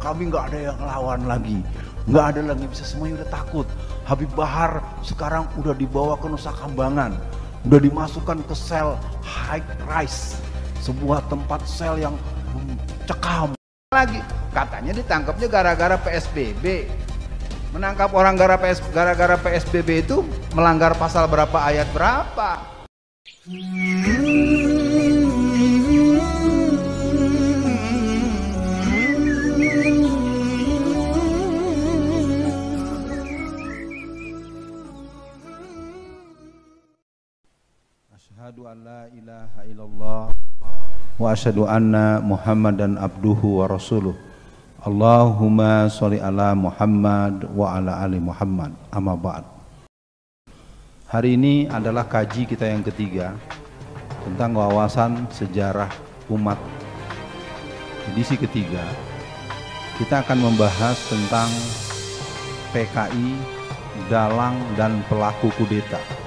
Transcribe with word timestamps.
kami 0.00 0.32
nggak 0.32 0.44
ada 0.50 0.58
yang 0.72 0.78
lawan 0.80 1.20
lagi. 1.28 1.60
Nggak 2.08 2.24
ada 2.34 2.40
lagi 2.56 2.64
bisa 2.66 2.84
semuanya 2.88 3.22
udah 3.22 3.30
takut. 3.30 3.66
Habib 4.08 4.32
Bahar 4.32 4.80
sekarang 5.04 5.46
udah 5.60 5.76
dibawa 5.76 6.16
ke 6.16 6.26
Nusa 6.26 6.50
Kambangan. 6.56 7.14
Udah 7.68 7.80
dimasukkan 7.84 8.40
ke 8.48 8.54
sel 8.56 8.96
high 9.20 9.62
rise. 9.84 10.40
Sebuah 10.80 11.28
tempat 11.28 11.60
sel 11.68 12.00
yang 12.00 12.16
cekam. 13.04 13.52
Lagi 13.92 14.24
katanya 14.56 14.96
ditangkapnya 14.96 15.46
gara-gara 15.52 15.96
PSBB. 16.00 16.88
Menangkap 17.70 18.10
orang 18.16 18.34
gara-gara 18.34 19.36
PSBB 19.38 20.08
itu 20.08 20.26
melanggar 20.56 20.96
pasal 20.96 21.30
berapa 21.30 21.54
ayat 21.70 21.86
berapa. 21.94 22.80
Asyhadu 23.30 24.29
an 38.70 38.86
la 38.86 39.02
ilaha 39.10 39.60
illallah 39.66 40.22
wa 41.18 41.26
asyhadu 41.34 41.66
anna 41.66 42.22
Muhammadan 42.22 43.02
abduhu 43.02 43.58
wa 43.58 43.66
rasuluh. 43.66 44.14
Allahumma 44.78 45.90
sholli 45.90 46.22
ala 46.22 46.54
Muhammad 46.54 47.50
wa 47.50 47.74
ala 47.74 47.98
ali 47.98 48.22
Muhammad. 48.22 48.70
Amma 48.94 49.18
ba'd. 49.18 49.42
Hari 51.10 51.34
ini 51.34 51.66
adalah 51.66 52.06
kaji 52.06 52.46
kita 52.46 52.70
yang 52.70 52.86
ketiga 52.86 53.34
tentang 54.22 54.54
wawasan 54.54 55.26
sejarah 55.34 55.90
umat. 56.30 56.62
Edisi 58.14 58.38
ketiga. 58.38 58.86
Kita 59.98 60.22
akan 60.22 60.46
membahas 60.46 60.94
tentang 61.10 61.50
PKI, 62.70 63.34
dalang 64.06 64.54
dan 64.78 65.02
pelaku 65.10 65.50
kudeta. 65.58 66.19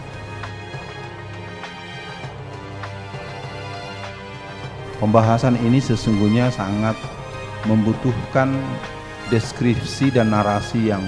Pembahasan 5.03 5.59
ini 5.59 5.83
sesungguhnya 5.83 6.47
sangat 6.47 6.95
membutuhkan 7.67 8.55
deskripsi 9.27 10.15
dan 10.15 10.31
narasi 10.31 10.95
yang 10.95 11.03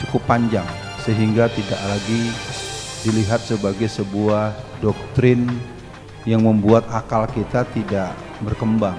cukup 0.00 0.24
panjang 0.24 0.64
sehingga 1.04 1.52
tidak 1.52 1.76
lagi 1.76 2.32
dilihat 3.04 3.44
sebagai 3.44 3.84
sebuah 3.84 4.56
doktrin 4.80 5.44
yang 6.24 6.40
membuat 6.40 6.88
akal 6.88 7.28
kita 7.28 7.68
tidak 7.76 8.16
berkembang. 8.40 8.96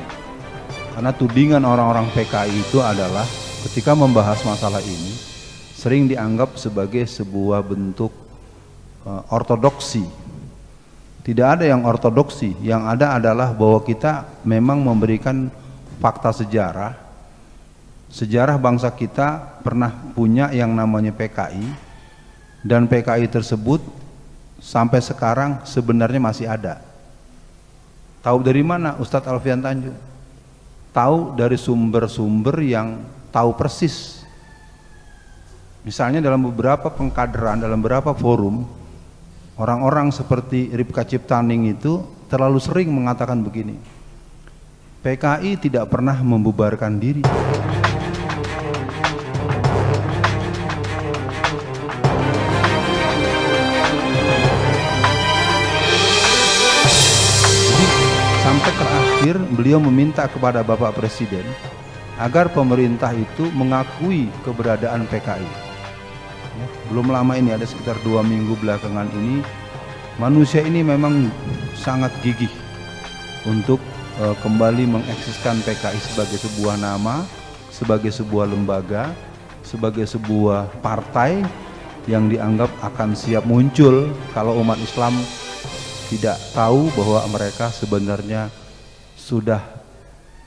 Karena 0.93 1.09
tudingan 1.09 1.65
orang-orang 1.65 2.05
PKI 2.13 2.53
itu 2.53 2.85
adalah 2.85 3.25
ketika 3.65 3.97
membahas 3.97 4.45
masalah 4.45 4.85
ini 4.85 5.09
sering 5.73 6.05
dianggap 6.05 6.53
sebagai 6.53 7.09
sebuah 7.09 7.65
bentuk 7.65 8.13
uh, 9.09 9.25
ortodoksi 9.33 10.28
tidak 11.29 11.61
ada 11.61 11.69
yang 11.69 11.85
ortodoksi, 11.85 12.57
yang 12.57 12.89
ada 12.89 13.13
adalah 13.13 13.53
bahwa 13.53 13.85
kita 13.85 14.25
memang 14.41 14.81
memberikan 14.81 15.53
fakta 16.01 16.33
sejarah. 16.33 16.97
Sejarah 18.09 18.57
bangsa 18.57 18.89
kita 18.89 19.61
pernah 19.61 19.93
punya 20.17 20.49
yang 20.49 20.73
namanya 20.73 21.13
PKI 21.13 21.69
dan 22.65 22.89
PKI 22.89 23.29
tersebut 23.29 23.77
sampai 24.57 25.05
sekarang 25.05 25.61
sebenarnya 25.69 26.17
masih 26.17 26.49
ada. 26.49 26.81
Tahu 28.25 28.41
dari 28.41 28.65
mana 28.65 28.97
Ustadz 28.97 29.29
Alfian 29.29 29.61
Tanjung? 29.61 29.93
Tahu 30.89 31.37
dari 31.37 31.61
sumber-sumber 31.61 32.57
yang 32.65 33.05
tahu 33.29 33.53
persis. 33.53 34.25
Misalnya 35.85 36.25
dalam 36.25 36.41
beberapa 36.41 36.89
pengkaderan, 36.89 37.61
dalam 37.61 37.77
beberapa 37.77 38.17
forum, 38.17 38.78
Orang-orang 39.59 40.07
seperti 40.15 40.71
Ripka 40.71 41.03
Ciptaning 41.03 41.75
itu 41.75 41.99
terlalu 42.31 42.63
sering 42.63 42.95
mengatakan 42.95 43.43
begini. 43.43 43.75
PKI 45.03 45.59
tidak 45.59 45.91
pernah 45.91 46.15
membubarkan 46.23 46.95
diri. 46.95 47.27
Sampai 58.39 58.71
terakhir 58.79 59.35
beliau 59.59 59.83
meminta 59.83 60.23
kepada 60.31 60.63
Bapak 60.63 60.95
Presiden 60.95 61.43
agar 62.15 62.47
pemerintah 62.47 63.11
itu 63.11 63.51
mengakui 63.51 64.31
keberadaan 64.47 65.03
PKI 65.11 65.68
belum 66.91 67.11
lama 67.11 67.35
ini 67.35 67.55
ada 67.55 67.65
sekitar 67.65 67.99
dua 68.03 68.23
minggu 68.23 68.55
belakangan 68.59 69.07
ini 69.15 69.43
manusia 70.19 70.59
ini 70.59 70.83
memang 70.83 71.31
sangat 71.79 72.11
gigih 72.19 72.51
untuk 73.47 73.79
uh, 74.19 74.35
kembali 74.43 74.83
mengeksiskan 74.99 75.63
PKI 75.63 75.99
sebagai 76.03 76.37
sebuah 76.43 76.75
nama, 76.75 77.23
sebagai 77.71 78.11
sebuah 78.11 78.51
lembaga, 78.51 79.15
sebagai 79.63 80.03
sebuah 80.03 80.83
partai 80.83 81.41
yang 82.09 82.27
dianggap 82.27 82.67
akan 82.83 83.15
siap 83.15 83.47
muncul 83.47 84.11
kalau 84.35 84.59
umat 84.59 84.79
Islam 84.81 85.15
tidak 86.09 86.35
tahu 86.57 86.89
bahwa 86.97 87.21
mereka 87.29 87.69
sebenarnya 87.69 88.49
sudah 89.13 89.61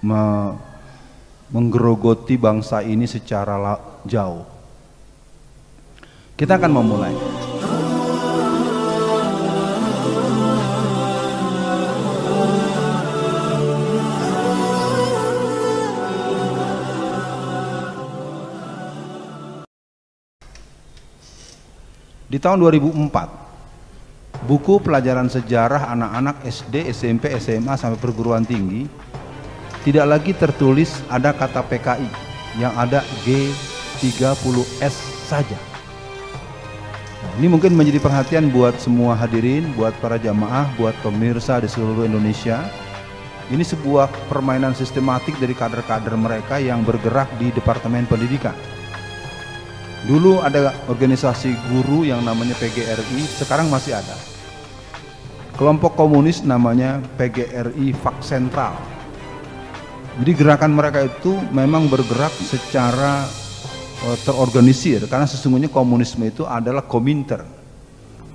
me 0.03 0.53
menggerogoti 1.53 2.41
bangsa 2.41 2.81
ini 2.81 3.05
secara 3.05 3.77
jauh. 4.09 4.52
Kita 6.43 6.59
akan 6.59 6.75
memulai. 6.75 7.15
Di 22.27 22.43
tahun 22.43 22.59
2004, 22.59 24.43
buku 24.43 24.83
pelajaran 24.83 25.31
sejarah 25.31 25.95
anak-anak 25.95 26.43
SD, 26.43 26.91
SMP, 26.91 27.31
SMA 27.39 27.79
sampai 27.79 28.03
perguruan 28.03 28.43
tinggi 28.43 28.91
tidak 29.87 30.11
lagi 30.11 30.35
tertulis 30.35 31.07
ada 31.07 31.31
kata 31.31 31.63
PKI 31.71 32.11
yang 32.59 32.75
ada 32.75 33.07
G30S 33.23 35.23
saja. 35.31 35.72
Ini 37.33 37.49
mungkin 37.49 37.73
menjadi 37.73 37.97
perhatian 37.97 38.53
buat 38.53 38.77
semua 38.77 39.17
hadirin, 39.17 39.65
buat 39.73 39.97
para 40.05 40.21
jamaah, 40.21 40.69
buat 40.77 40.93
pemirsa 41.01 41.65
di 41.65 41.69
seluruh 41.71 42.05
Indonesia. 42.05 42.61
Ini 43.49 43.65
sebuah 43.65 44.13
permainan 44.29 44.77
sistematik 44.77 45.41
dari 45.41 45.57
kader-kader 45.57 46.13
mereka 46.13 46.61
yang 46.61 46.85
bergerak 46.85 47.33
di 47.41 47.49
Departemen 47.57 48.05
Pendidikan. 48.05 48.53
Dulu 50.05 50.45
ada 50.45 50.77
organisasi 50.93 51.57
guru 51.73 52.05
yang 52.05 52.21
namanya 52.21 52.53
PGRI, 52.61 53.25
sekarang 53.41 53.73
masih 53.73 53.97
ada. 53.97 54.17
Kelompok 55.57 55.97
komunis 55.97 56.45
namanya 56.45 57.01
PGRI 57.17 57.97
Fak 57.97 58.21
Sentral. 58.21 58.77
Jadi 60.21 60.37
gerakan 60.37 60.77
mereka 60.77 61.09
itu 61.09 61.41
memang 61.49 61.89
bergerak 61.89 62.33
secara 62.45 63.25
terorganisir. 64.23 65.07
Karena 65.07 65.27
sesungguhnya 65.27 65.71
komunisme 65.73 66.27
itu 66.27 66.43
adalah 66.47 66.83
kominter. 66.85 67.45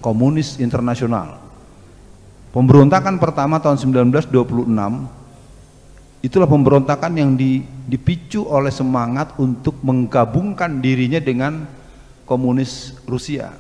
Komunis 0.02 0.62
internasional. 0.62 1.42
Pemberontakan 2.54 3.20
pertama 3.22 3.60
tahun 3.62 3.78
1926 3.78 4.32
itulah 6.26 6.50
pemberontakan 6.50 7.14
yang 7.14 7.38
dipicu 7.86 8.48
oleh 8.50 8.74
semangat 8.74 9.38
untuk 9.38 9.78
menggabungkan 9.86 10.82
dirinya 10.82 11.22
dengan 11.22 11.70
komunis 12.26 12.98
Rusia. 13.06 13.54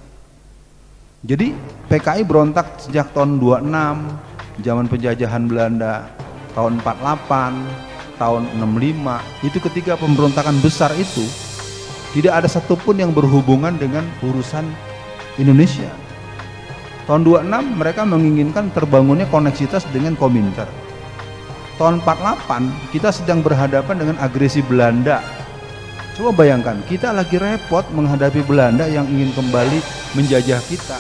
Jadi 1.21 1.54
PKI 1.92 2.25
berontak 2.25 2.81
sejak 2.81 3.13
tahun 3.13 3.38
26 3.38 4.63
zaman 4.65 4.86
penjajahan 4.89 5.44
Belanda 5.45 6.09
tahun 6.57 6.81
48 6.81 8.18
tahun 8.18 8.42
65 8.57 9.45
itu 9.45 9.57
ketika 9.62 9.94
pemberontakan 9.98 10.57
besar 10.62 10.89
itu 10.98 11.21
tidak 12.15 12.44
ada 12.44 12.48
satupun 12.48 12.95
yang 12.95 13.12
berhubungan 13.12 13.75
dengan 13.75 14.07
urusan 14.24 14.63
Indonesia. 15.36 15.89
Tahun 17.07 17.24
26 17.24 17.80
mereka 17.80 18.04
menginginkan 18.04 18.68
terbangunnya 18.71 19.27
koneksitas 19.31 19.88
dengan 19.95 20.15
Kominter. 20.19 20.68
Tahun 21.80 22.04
48 22.04 22.92
kita 22.92 23.15
sedang 23.15 23.39
berhadapan 23.39 23.95
dengan 23.95 24.15
agresi 24.19 24.59
Belanda. 24.59 25.24
Coba 26.18 26.44
bayangkan, 26.44 26.81
kita 26.89 27.13
lagi 27.13 27.38
repot 27.38 27.86
menghadapi 27.94 28.42
Belanda 28.44 28.89
yang 28.89 29.06
ingin 29.06 29.31
kembali 29.38 29.80
menjajah 30.18 30.59
kita. 30.65 30.98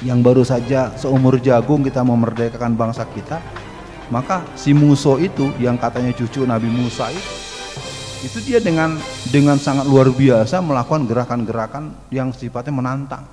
Yang 0.00 0.18
baru 0.22 0.42
saja 0.46 0.94
seumur 0.94 1.42
jagung 1.42 1.82
kita 1.82 2.06
memerdekakan 2.06 2.78
bangsa 2.78 3.02
kita, 3.10 3.42
maka 4.08 4.46
si 4.54 4.70
Muso 4.70 5.18
itu 5.18 5.50
yang 5.58 5.74
katanya 5.74 6.14
cucu 6.14 6.46
Nabi 6.46 6.70
Musa 6.70 7.10
itu 7.10 7.53
itu 8.24 8.40
dia 8.40 8.56
dengan 8.56 8.96
dengan 9.28 9.60
sangat 9.60 9.84
luar 9.84 10.08
biasa 10.08 10.64
melakukan 10.64 11.04
gerakan-gerakan 11.04 11.92
yang 12.08 12.32
sifatnya 12.32 12.72
menantang. 12.72 13.28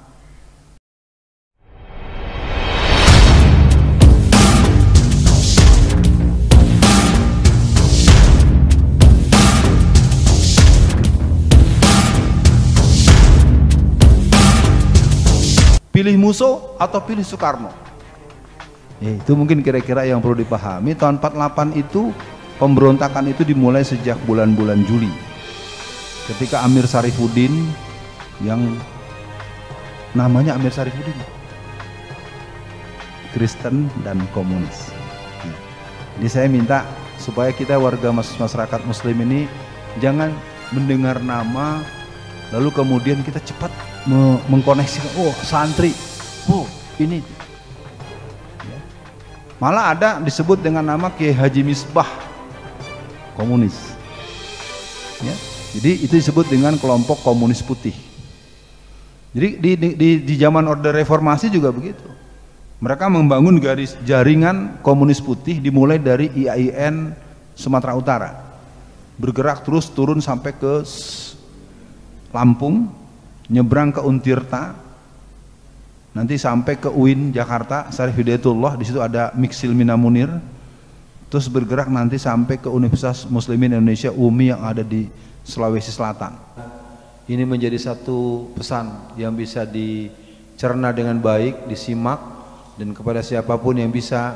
Pilih 15.91 16.19
musuh 16.19 16.75
atau 16.79 16.99
pilih 17.03 17.23
Soekarno? 17.23 17.71
Ya, 18.99 19.15
itu 19.15 19.31
mungkin 19.39 19.63
kira-kira 19.63 20.03
yang 20.03 20.19
perlu 20.19 20.35
dipahami. 20.35 20.95
Tahun 20.97 21.19
48 21.19 21.79
itu 21.79 22.11
pemberontakan 22.61 23.33
itu 23.33 23.41
dimulai 23.41 23.81
sejak 23.81 24.21
bulan-bulan 24.29 24.85
Juli. 24.85 25.09
Ketika 26.29 26.61
Amir 26.61 26.85
Sarifuddin 26.85 27.73
yang 28.45 28.77
namanya 30.13 30.53
Amir 30.53 30.69
Sarifuddin 30.69 31.17
Kristen 33.33 33.89
dan 34.05 34.21
komunis. 34.37 34.93
Ya. 35.41 35.53
Jadi 36.21 36.27
saya 36.29 36.47
minta 36.53 36.85
supaya 37.17 37.49
kita 37.49 37.81
warga 37.81 38.13
masyarakat 38.13 38.81
muslim 38.85 39.17
ini 39.25 39.49
jangan 39.97 40.29
mendengar 40.69 41.17
nama 41.19 41.81
lalu 42.53 42.69
kemudian 42.69 43.25
kita 43.25 43.41
cepat 43.41 43.71
mengkoneksikan 44.49 45.09
oh 45.21 45.33
santri 45.41 45.93
oh 46.49 46.65
ini 47.01 47.21
Malah 49.61 49.93
ada 49.93 50.09
disebut 50.17 50.57
dengan 50.57 50.81
nama 50.81 51.13
Kiai 51.13 51.37
Haji 51.37 51.61
Misbah 51.61 52.09
komunis. 53.41 53.97
Ya. 55.25 55.33
Jadi 55.73 56.05
itu 56.05 56.13
disebut 56.13 56.45
dengan 56.45 56.77
kelompok 56.77 57.25
komunis 57.25 57.65
putih. 57.65 57.95
Jadi 59.31 59.47
di, 59.57 59.71
di, 59.95 60.09
di, 60.21 60.35
zaman 60.35 60.67
Orde 60.67 60.91
Reformasi 60.91 61.47
juga 61.49 61.71
begitu. 61.71 62.03
Mereka 62.83 63.07
membangun 63.07 63.57
garis 63.57 63.95
jaringan 64.03 64.83
komunis 64.83 65.23
putih 65.23 65.57
dimulai 65.57 65.97
dari 65.97 66.29
IAIN 66.35 67.15
Sumatera 67.55 67.95
Utara. 67.95 68.31
Bergerak 69.15 69.63
terus 69.63 69.87
turun 69.89 70.19
sampai 70.19 70.51
ke 70.53 70.83
Lampung, 72.31 72.89
nyebrang 73.51 73.91
ke 73.91 74.01
Untirta, 74.03 74.75
nanti 76.11 76.35
sampai 76.35 76.79
ke 76.79 76.87
UIN 76.91 77.31
Jakarta 77.31 77.91
Syarif 77.91 78.15
Hidayatullah 78.19 78.75
di 78.75 78.83
situ 78.87 78.99
ada 78.99 79.31
Miksil 79.35 79.71
Minamunir 79.71 80.31
terus 81.31 81.47
bergerak 81.47 81.87
nanti 81.87 82.19
sampai 82.19 82.59
ke 82.59 82.67
Universitas 82.67 83.23
Muslimin 83.31 83.79
Indonesia 83.79 84.11
UMI 84.11 84.51
yang 84.51 84.61
ada 84.61 84.83
di 84.83 85.07
Sulawesi 85.47 85.89
Selatan 85.89 86.35
ini 87.31 87.47
menjadi 87.47 87.79
satu 87.79 88.51
pesan 88.51 89.15
yang 89.15 89.31
bisa 89.31 89.63
dicerna 89.63 90.91
dengan 90.91 91.15
baik 91.23 91.71
disimak 91.71 92.19
dan 92.75 92.91
kepada 92.91 93.23
siapa 93.23 93.55
pun 93.55 93.79
yang 93.79 93.87
bisa 93.87 94.35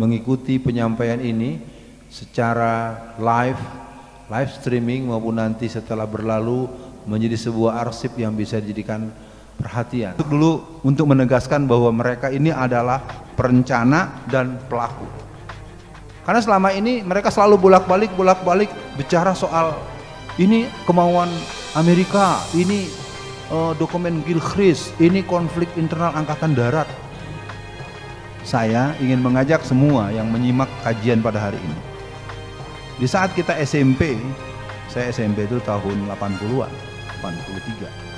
mengikuti 0.00 0.56
penyampaian 0.56 1.20
ini 1.20 1.60
secara 2.08 2.96
live 3.20 3.60
live 4.30 4.50
streaming 4.56 5.10
maupun 5.10 5.36
nanti 5.36 5.66
setelah 5.66 6.06
berlalu 6.06 6.70
menjadi 7.04 7.36
sebuah 7.50 7.82
arsip 7.84 8.14
yang 8.16 8.32
bisa 8.32 8.62
dijadikan 8.62 9.10
perhatian. 9.58 10.16
Untuk 10.16 10.30
dulu 10.30 10.52
untuk 10.86 11.10
menegaskan 11.10 11.66
bahwa 11.66 11.90
mereka 11.90 12.30
ini 12.30 12.54
adalah 12.54 13.02
perencana 13.34 14.24
dan 14.30 14.56
pelaku. 14.70 15.29
Karena 16.24 16.40
selama 16.44 16.70
ini 16.76 17.00
mereka 17.00 17.32
selalu 17.32 17.56
bolak-balik 17.56 18.12
bolak-balik 18.12 18.68
bicara 18.94 19.32
soal 19.32 19.72
ini 20.36 20.68
kemauan 20.84 21.28
Amerika, 21.76 22.40
ini 22.56 22.88
uh, 23.52 23.72
dokumen 23.76 24.22
Gilchrist, 24.24 24.94
ini 25.02 25.20
konflik 25.26 25.68
internal 25.76 26.14
angkatan 26.14 26.54
darat. 26.56 26.88
Saya 28.44 28.96
ingin 28.98 29.20
mengajak 29.20 29.62
semua 29.62 30.08
yang 30.10 30.26
menyimak 30.32 30.68
kajian 30.82 31.20
pada 31.20 31.38
hari 31.38 31.60
ini. 31.60 31.78
Di 33.00 33.06
saat 33.08 33.32
kita 33.32 33.56
SMP, 33.62 34.16
saya 34.90 35.12
SMP 35.12 35.48
itu 35.48 35.60
tahun 35.62 36.08
80-an, 36.08 36.72
83 37.22 38.10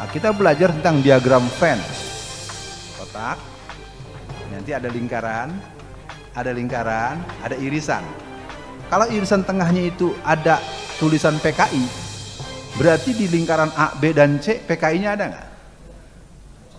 Nah, 0.00 0.08
kita 0.08 0.32
belajar 0.32 0.72
tentang 0.72 1.04
diagram 1.04 1.44
Venn. 1.60 1.76
Kotak, 2.96 3.36
nanti 4.48 4.72
ada 4.72 4.88
lingkaran, 4.88 5.52
ada 6.34 6.50
lingkaran, 6.54 7.18
ada 7.42 7.56
irisan. 7.58 8.02
Kalau 8.90 9.06
irisan 9.10 9.46
tengahnya 9.46 9.86
itu 9.86 10.14
ada 10.26 10.58
tulisan 10.98 11.38
PKI, 11.38 11.84
berarti 12.74 13.14
di 13.14 13.26
lingkaran 13.30 13.70
A, 13.78 13.94
B, 13.98 14.10
dan 14.10 14.42
C 14.42 14.58
PKI-nya 14.58 15.14
ada 15.14 15.24
nggak? 15.30 15.46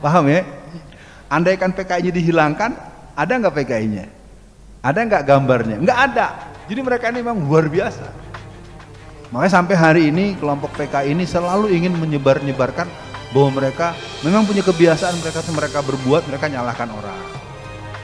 Paham 0.03 0.27
ya? 0.27 0.43
Andaikan 1.31 1.71
PKI-nya 1.71 2.11
dihilangkan, 2.11 2.71
ada 3.15 3.31
nggak 3.31 3.55
PKI-nya? 3.63 4.05
Ada 4.83 4.99
nggak 5.07 5.23
gambarnya? 5.23 5.77
Nggak 5.79 5.99
ada. 6.11 6.27
Jadi 6.67 6.81
mereka 6.83 7.11
ini 7.11 7.23
memang 7.23 7.47
luar 7.47 7.71
biasa. 7.71 8.07
Makanya 9.31 9.51
sampai 9.51 9.75
hari 9.79 10.01
ini 10.11 10.35
kelompok 10.35 10.75
PKI 10.75 11.15
ini 11.15 11.23
selalu 11.23 11.71
ingin 11.71 11.95
menyebar-nyebarkan 11.95 12.87
bahwa 13.31 13.63
mereka 13.63 13.95
memang 14.27 14.43
punya 14.43 14.59
kebiasaan 14.59 15.15
mereka 15.23 15.39
mereka 15.55 15.79
berbuat 15.79 16.27
mereka 16.27 16.51
nyalahkan 16.51 16.91
orang 16.91 17.40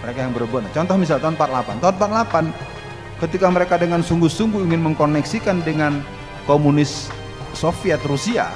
mereka 0.08 0.24
yang 0.24 0.32
berbuat 0.32 0.64
nah, 0.64 0.72
contoh 0.72 0.96
misal 0.96 1.20
tahun 1.20 1.36
48 1.36 1.84
tahun 1.84 1.96
48 2.00 3.28
ketika 3.28 3.48
mereka 3.52 3.76
dengan 3.76 4.00
sungguh-sungguh 4.00 4.64
ingin 4.64 4.80
mengkoneksikan 4.88 5.60
dengan 5.68 6.00
komunis 6.48 7.12
Soviet 7.52 8.00
Rusia 8.08 8.48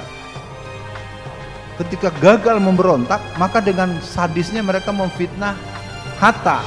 ketika 1.76 2.08
gagal 2.24 2.56
memberontak 2.56 3.20
maka 3.36 3.60
dengan 3.60 4.00
sadisnya 4.00 4.64
mereka 4.64 4.96
memfitnah 4.96 5.52
Hatta 6.16 6.64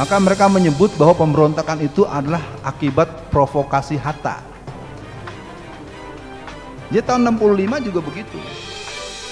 maka 0.00 0.16
mereka 0.16 0.48
menyebut 0.48 0.88
bahwa 0.96 1.12
pemberontakan 1.20 1.84
itu 1.84 2.08
adalah 2.08 2.40
akibat 2.64 3.28
provokasi 3.28 4.00
Hatta 4.00 4.54
jadi 6.92 7.10
tahun 7.10 7.26
65 7.40 7.90
juga 7.90 8.00
begitu. 8.04 8.38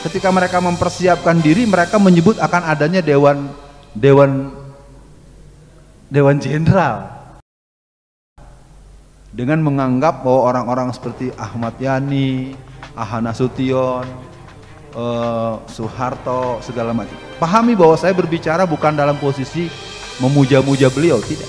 Ketika 0.02 0.34
mereka 0.34 0.58
mempersiapkan 0.58 1.38
diri 1.38 1.62
mereka 1.62 1.94
menyebut 2.00 2.34
akan 2.42 2.74
adanya 2.74 2.98
dewan 2.98 3.54
dewan 3.92 4.52
dewan 6.08 6.40
jenderal 6.40 7.08
dengan 9.32 9.64
menganggap 9.64 10.20
bahwa 10.20 10.52
orang-orang 10.52 10.88
seperti 10.92 11.32
Ahmad 11.40 11.72
Yani, 11.80 12.52
Ahana 12.92 13.32
Sution, 13.32 14.04
uh, 14.92 15.56
Soeharto 15.64 16.60
segala 16.60 16.92
macam. 16.92 17.16
Pahami 17.40 17.72
bahwa 17.72 17.96
saya 17.96 18.12
berbicara 18.12 18.68
bukan 18.68 18.92
dalam 18.92 19.16
posisi 19.16 19.72
memuja-muja 20.20 20.92
beliau, 20.92 21.16
tidak. 21.24 21.48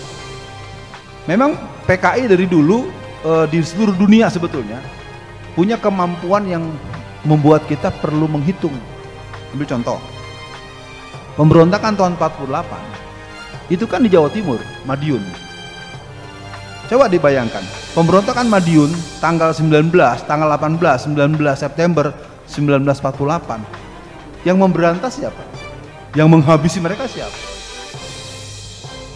Memang 1.28 1.60
PKI 1.84 2.32
dari 2.32 2.48
dulu 2.48 2.88
uh, 3.28 3.46
di 3.52 3.60
seluruh 3.60 3.96
dunia 3.96 4.32
sebetulnya 4.32 4.80
punya 5.54 5.76
kemampuan 5.76 6.48
yang 6.48 6.64
membuat 7.28 7.68
kita 7.68 7.92
perlu 8.00 8.32
menghitung. 8.32 8.74
Ambil 9.52 9.68
contoh. 9.68 10.13
Pemberontakan 11.34 11.98
tahun 11.98 12.14
48 12.22 13.74
itu 13.74 13.90
kan 13.90 14.06
di 14.06 14.10
Jawa 14.14 14.30
Timur, 14.30 14.62
Madiun. 14.86 15.26
Coba 16.86 17.10
dibayangkan, 17.10 17.66
pemberontakan 17.98 18.46
Madiun 18.46 18.94
tanggal 19.18 19.50
19, 19.50 19.90
tanggal 20.30 20.54
18, 20.54 21.10
19 21.10 21.42
September 21.58 22.14
1948. 22.46 24.46
Yang 24.46 24.58
memberantas 24.62 25.18
siapa? 25.18 25.42
Yang 26.14 26.30
menghabisi 26.38 26.78
mereka 26.78 27.10
siapa? 27.10 27.34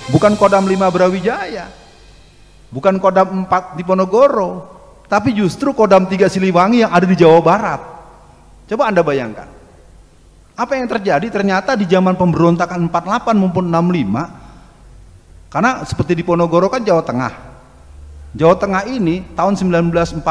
Bukan 0.09 0.33
Kodam 0.39 0.65
5 0.65 0.89
Brawijaya. 0.89 1.69
Bukan 2.74 2.97
Kodam 2.97 3.45
4 3.45 3.77
di 3.77 3.86
Ponorogo, 3.86 4.65
tapi 5.05 5.38
justru 5.38 5.69
Kodam 5.75 6.09
3 6.09 6.25
Siliwangi 6.31 6.81
yang 6.81 6.89
ada 6.89 7.05
di 7.05 7.13
Jawa 7.13 7.45
Barat. 7.45 7.81
Coba 8.65 8.89
Anda 8.89 9.05
bayangkan. 9.05 9.57
Apa 10.58 10.74
yang 10.74 10.90
terjadi 10.90 11.30
ternyata 11.30 11.78
di 11.78 11.86
zaman 11.86 12.18
pemberontakan 12.18 12.90
48 12.90 13.38
maupun 13.38 13.70
65 13.70 15.54
karena 15.54 15.86
seperti 15.86 16.18
di 16.18 16.26
Ponorogo 16.26 16.66
kan 16.66 16.82
Jawa 16.82 17.06
Tengah. 17.06 17.34
Jawa 18.34 18.58
Tengah 18.58 18.84
ini 18.90 19.22
tahun 19.38 19.54
1948 19.54 20.26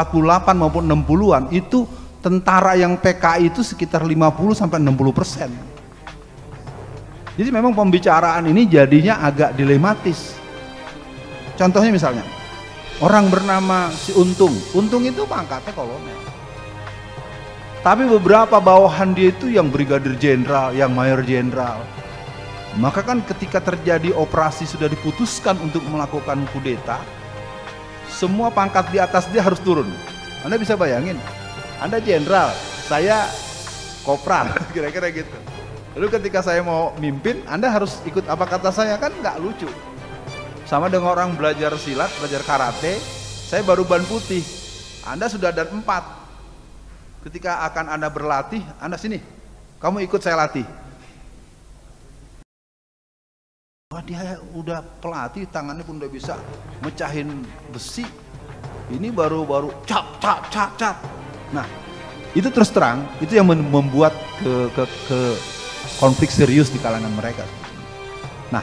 maupun 0.59 0.83
60-an 0.83 1.55
itu 1.55 1.87
tentara 2.19 2.75
yang 2.75 2.99
PKI 2.99 3.55
itu 3.55 3.63
sekitar 3.63 4.03
50 4.03 4.19
sampai 4.59 4.83
60 4.83 5.15
persen. 5.15 5.51
Jadi 7.39 7.51
memang 7.55 7.71
pembicaraan 7.71 8.51
ini 8.51 8.67
jadinya 8.67 9.23
agak 9.23 9.55
dilematis. 9.55 10.35
Contohnya 11.55 11.95
misalnya, 11.95 12.25
orang 12.99 13.31
bernama 13.31 13.95
si 13.95 14.11
Untung. 14.17 14.53
Untung 14.75 15.07
itu 15.07 15.23
pangkatnya 15.23 15.71
kolonel. 15.71 16.36
Tapi 17.87 18.03
beberapa 18.03 18.59
bawahan 18.59 19.15
dia 19.15 19.31
itu 19.31 19.47
yang 19.47 19.71
brigadir 19.71 20.19
jenderal, 20.19 20.75
yang 20.75 20.91
mayor 20.91 21.23
jenderal. 21.23 21.79
Maka 22.83 23.07
kan 23.07 23.23
ketika 23.23 23.63
terjadi 23.63 24.11
operasi 24.11 24.67
sudah 24.67 24.91
diputuskan 24.91 25.55
untuk 25.63 25.87
melakukan 25.87 26.51
kudeta, 26.51 26.99
semua 28.11 28.51
pangkat 28.51 28.91
di 28.91 28.99
atas 28.99 29.31
dia 29.31 29.39
harus 29.39 29.63
turun. 29.63 29.87
Anda 30.43 30.59
bisa 30.59 30.75
bayangin, 30.75 31.15
Anda 31.79 32.03
jenderal, 32.03 32.51
saya 32.91 33.31
kopral, 34.03 34.51
kira-kira 34.75 35.07
gitu. 35.15 35.39
Lalu 35.95 36.11
ketika 36.11 36.43
saya 36.43 36.67
mau 36.67 36.91
mimpin, 36.99 37.39
Anda 37.47 37.71
harus 37.71 38.03
ikut 38.03 38.27
apa 38.27 38.51
kata 38.51 38.75
saya 38.75 38.99
kan 38.99 39.15
nggak 39.15 39.39
lucu. 39.39 39.71
Sama 40.67 40.91
dengan 40.91 41.15
orang 41.15 41.39
belajar 41.39 41.71
silat, 41.79 42.11
belajar 42.19 42.43
karate, 42.43 42.99
saya 43.47 43.63
baru 43.63 43.87
ban 43.87 44.03
putih, 44.11 44.43
Anda 45.07 45.31
sudah 45.31 45.55
dan 45.55 45.71
empat. 45.71 46.16
Ketika 47.27 47.67
akan 47.67 47.91
Anda 47.91 48.07
berlatih, 48.07 48.63
Anda 48.79 48.95
sini, 48.95 49.19
kamu 49.83 50.07
ikut 50.07 50.23
saya 50.23 50.39
latih. 50.39 50.63
Wah 53.91 53.99
dia 54.07 54.39
udah 54.55 54.79
pelatih, 55.03 55.51
tangannya 55.51 55.83
pun 55.83 55.99
udah 55.99 56.07
bisa 56.07 56.39
mecahin 56.87 57.43
besi. 57.75 58.07
Ini 58.95 59.11
baru-baru 59.11 59.75
cap, 59.83 60.23
cap, 60.23 60.47
cap, 60.55 60.79
cap. 60.79 61.03
Nah, 61.51 61.67
itu 62.31 62.47
terus 62.47 62.71
terang, 62.71 63.03
itu 63.19 63.35
yang 63.35 63.51
membuat 63.51 64.15
ke, 64.39 64.71
ke, 64.71 64.83
ke 65.11 65.19
konflik 65.99 66.31
serius 66.31 66.71
di 66.71 66.79
kalangan 66.79 67.11
mereka. 67.11 67.43
Nah, 68.55 68.63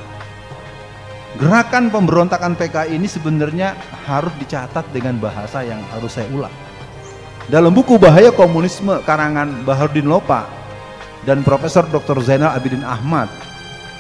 gerakan 1.36 1.92
pemberontakan 1.92 2.56
PKI 2.56 2.96
ini 2.96 3.12
sebenarnya 3.12 3.76
harus 4.08 4.32
dicatat 4.40 4.88
dengan 4.96 5.20
bahasa 5.20 5.68
yang 5.68 5.84
harus 5.92 6.16
saya 6.16 6.32
ulang. 6.32 6.63
Dalam 7.52 7.76
buku 7.76 8.00
Bahaya 8.00 8.32
Komunisme 8.32 9.04
karangan 9.04 9.68
Baharudin 9.68 10.08
Lopa 10.08 10.48
dan 11.28 11.44
Profesor 11.44 11.84
Dr. 11.92 12.24
Zainal 12.24 12.56
Abidin 12.56 12.88
Ahmad 12.88 13.28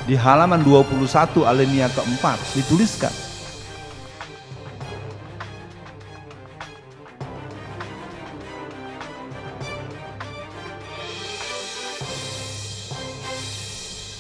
di 0.07 0.15
halaman 0.15 0.63
21 0.63 1.43
alinea 1.43 1.91
keempat 1.91 2.39
dituliskan 2.55 3.11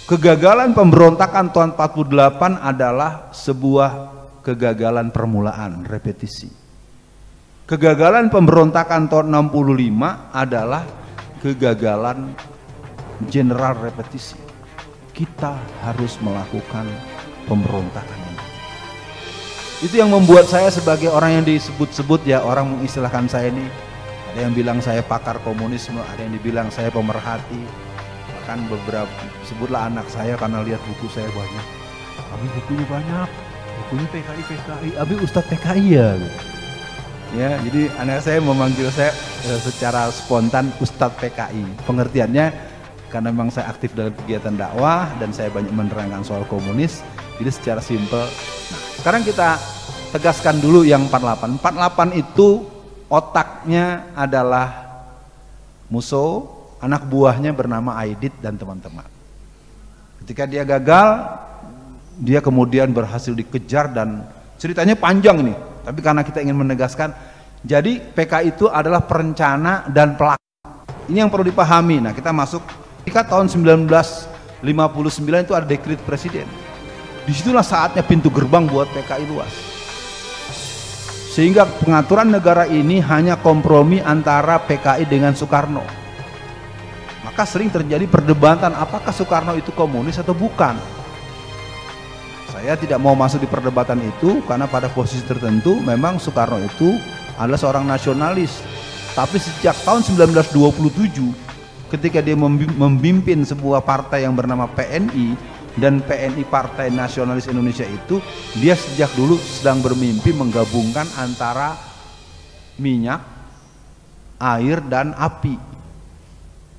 Kegagalan 0.03 0.75
pemberontakan 0.75 1.55
tahun 1.55 1.79
48 1.79 2.59
adalah 2.59 3.31
sebuah 3.31 3.91
kegagalan 4.43 5.09
permulaan, 5.09 5.87
repetisi. 5.87 6.62
Kegagalan 7.73 8.29
pemberontakan 8.29 9.09
tahun 9.09 9.33
65 9.49 9.97
adalah 10.29 10.85
kegagalan 11.41 12.37
general 13.33 13.73
repetisi. 13.81 14.37
Kita 15.09 15.57
harus 15.81 16.21
melakukan 16.21 16.85
pemberontakan 17.49 18.19
ini. 18.29 18.45
Itu 19.89 19.97
yang 19.97 20.13
membuat 20.13 20.45
saya 20.45 20.69
sebagai 20.69 21.09
orang 21.09 21.41
yang 21.41 21.45
disebut-sebut 21.49 22.21
ya 22.29 22.45
orang 22.45 22.77
mengistilahkan 22.77 23.25
saya 23.25 23.49
ini. 23.49 23.65
Ada 24.37 24.45
yang 24.45 24.53
bilang 24.53 24.77
saya 24.77 25.01
pakar 25.01 25.41
komunisme, 25.41 25.97
ada 25.97 26.21
yang 26.21 26.37
dibilang 26.37 26.69
saya 26.69 26.93
pemerhati, 26.93 27.65
kan 28.45 28.61
beberapa 28.69 29.09
sebutlah 29.49 29.89
anak 29.89 30.05
saya 30.13 30.37
karena 30.37 30.61
lihat 30.61 30.81
buku 30.93 31.09
saya 31.09 31.25
banyak. 31.33 31.65
Abi 32.37 32.47
bukunya 32.53 32.85
banyak. 32.85 33.29
Bukunya 33.81 34.07
PKI 34.13 34.41
PKI 34.45 34.89
abi 35.01 35.15
Ustadz 35.25 35.49
PKI 35.49 35.85
ya 35.89 36.13
ya 37.33 37.57
jadi 37.65 37.89
anak 37.97 38.21
saya 38.21 38.39
memanggil 38.39 38.87
saya 38.93 39.11
eh, 39.49 39.59
secara 39.61 40.09
spontan 40.13 40.69
Ustadz 40.77 41.17
PKI 41.17 41.85
pengertiannya 41.85 42.45
karena 43.09 43.29
memang 43.29 43.53
saya 43.53 43.69
aktif 43.69 43.93
dalam 43.93 44.13
kegiatan 44.25 44.57
dakwah 44.57 45.09
dan 45.21 45.29
saya 45.33 45.49
banyak 45.53 45.73
menerangkan 45.73 46.25
soal 46.25 46.45
komunis 46.49 47.01
jadi 47.41 47.49
secara 47.49 47.81
simpel 47.81 48.25
nah 48.69 48.81
sekarang 49.01 49.21
kita 49.25 49.57
tegaskan 50.13 50.61
dulu 50.61 50.85
yang 50.85 51.09
48 51.09 51.57
48 51.61 52.21
itu 52.21 52.65
otaknya 53.09 54.13
adalah 54.13 54.83
musuh 55.93 56.49
anak 56.83 57.07
buahnya 57.07 57.55
bernama 57.55 57.95
Aidit 58.03 58.35
dan 58.43 58.59
teman-teman. 58.59 59.07
Ketika 60.19 60.43
dia 60.43 60.67
gagal, 60.67 61.07
dia 62.19 62.43
kemudian 62.43 62.91
berhasil 62.91 63.31
dikejar 63.31 63.87
dan 63.95 64.27
ceritanya 64.59 64.99
panjang 64.99 65.39
nih. 65.39 65.57
Tapi 65.83 65.99
karena 65.99 66.23
kita 66.23 66.39
ingin 66.39 66.55
menegaskan, 66.55 67.11
jadi 67.63 67.99
PK 67.99 68.55
itu 68.55 68.65
adalah 68.71 69.03
perencana 69.03 69.87
dan 69.91 70.15
pelaku. 70.15 70.39
Ini 71.11 71.27
yang 71.27 71.31
perlu 71.31 71.43
dipahami. 71.51 71.99
Nah, 71.99 72.11
kita 72.15 72.31
masuk 72.31 72.63
ketika 73.03 73.35
tahun 73.35 73.51
1959 73.51 74.63
itu 75.43 75.53
ada 75.53 75.67
dekrit 75.67 75.99
presiden. 76.07 76.47
Di 77.23 77.31
situlah 77.35 77.63
saatnya 77.63 78.03
pintu 78.03 78.31
gerbang 78.31 78.63
buat 78.67 78.87
PKI 78.95 79.23
luas. 79.27 79.51
Sehingga 81.35 81.67
pengaturan 81.67 82.31
negara 82.31 82.63
ini 82.69 83.03
hanya 83.03 83.35
kompromi 83.35 83.99
antara 83.99 84.59
PKI 84.63 85.03
dengan 85.07 85.35
Soekarno 85.35 86.03
maka 87.33 87.49
sering 87.49 87.73
terjadi 87.73 88.05
perdebatan 88.05 88.77
apakah 88.77 89.09
Soekarno 89.09 89.57
itu 89.57 89.73
komunis 89.73 90.21
atau 90.21 90.37
bukan. 90.37 90.77
Saya 92.63 92.79
tidak 92.79 92.95
mau 93.03 93.11
masuk 93.11 93.43
di 93.43 93.49
perdebatan 93.51 93.99
itu 93.99 94.39
karena 94.47 94.63
pada 94.71 94.87
posisi 94.87 95.19
tertentu 95.27 95.83
memang 95.83 96.15
Soekarno 96.15 96.63
itu 96.63 96.95
adalah 97.35 97.59
seorang 97.59 97.83
nasionalis. 97.83 98.63
Tapi 99.11 99.35
sejak 99.35 99.75
tahun 99.83 99.99
1927 99.99 101.91
ketika 101.91 102.23
dia 102.23 102.39
memimpin 102.39 103.43
sebuah 103.43 103.83
partai 103.83 104.23
yang 104.23 104.31
bernama 104.31 104.71
PNI 104.71 105.35
dan 105.75 105.99
PNI 106.07 106.39
Partai 106.47 106.87
Nasionalis 106.87 107.51
Indonesia 107.51 107.83
itu 107.83 108.23
dia 108.55 108.79
sejak 108.79 109.11
dulu 109.11 109.35
sedang 109.43 109.83
bermimpi 109.83 110.31
menggabungkan 110.31 111.03
antara 111.19 111.75
minyak, 112.79 113.19
air 114.39 114.79
dan 114.87 115.11
api 115.19 115.59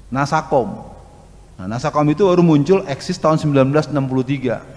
Nasakom. 0.09 0.81
Nah, 1.61 1.69
Nasakom 1.69 2.09
itu 2.09 2.25
baru 2.25 2.41
muncul 2.41 2.89
eksis 2.89 3.21
tahun 3.21 3.37
1963. 3.37 4.74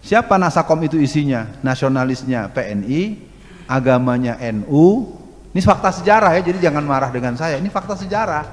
Siapa 0.00 0.40
Nasakom 0.40 0.80
itu 0.84 0.96
isinya? 0.96 1.46
Nasionalisnya 1.60 2.48
PNI, 2.50 3.20
agamanya 3.68 4.40
NU. 4.52 5.16
Ini 5.50 5.60
fakta 5.60 5.92
sejarah 5.92 6.38
ya, 6.38 6.40
jadi 6.46 6.70
jangan 6.70 6.84
marah 6.86 7.10
dengan 7.12 7.36
saya. 7.36 7.60
Ini 7.60 7.68
fakta 7.68 7.98
sejarah. 7.98 8.44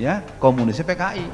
Ya, 0.00 0.24
komunisnya 0.42 0.82
PKI. 0.82 1.26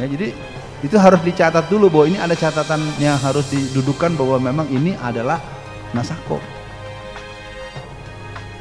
Ya, 0.00 0.06
jadi 0.08 0.34
itu 0.82 0.96
harus 0.98 1.20
dicatat 1.22 1.70
dulu 1.70 1.86
bahwa 1.88 2.06
ini 2.10 2.18
ada 2.18 2.34
catatan 2.34 2.82
yang 2.98 3.14
harus 3.20 3.46
didudukan 3.48 4.18
bahwa 4.18 4.36
memang 4.42 4.66
ini 4.66 4.98
adalah 4.98 5.38
Nasakom 5.94 6.42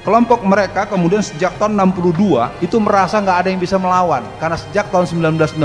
kelompok 0.01 0.41
mereka 0.41 0.89
kemudian 0.89 1.21
sejak 1.21 1.53
tahun 1.61 1.77
62 1.77 2.65
itu 2.65 2.77
merasa 2.81 3.21
nggak 3.21 3.37
ada 3.45 3.49
yang 3.53 3.61
bisa 3.61 3.77
melawan 3.77 4.25
karena 4.41 4.57
sejak 4.57 4.89
tahun 4.89 5.05
1960 5.05 5.61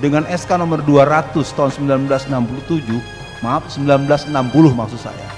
dengan 0.00 0.28
SK 0.28 0.60
nomor 0.60 0.84
200 0.84 1.32
tahun 1.56 1.70
1967 2.04 3.44
maaf 3.44 3.68
1960 3.72 4.32
maksud 4.72 5.00
saya. 5.00 5.28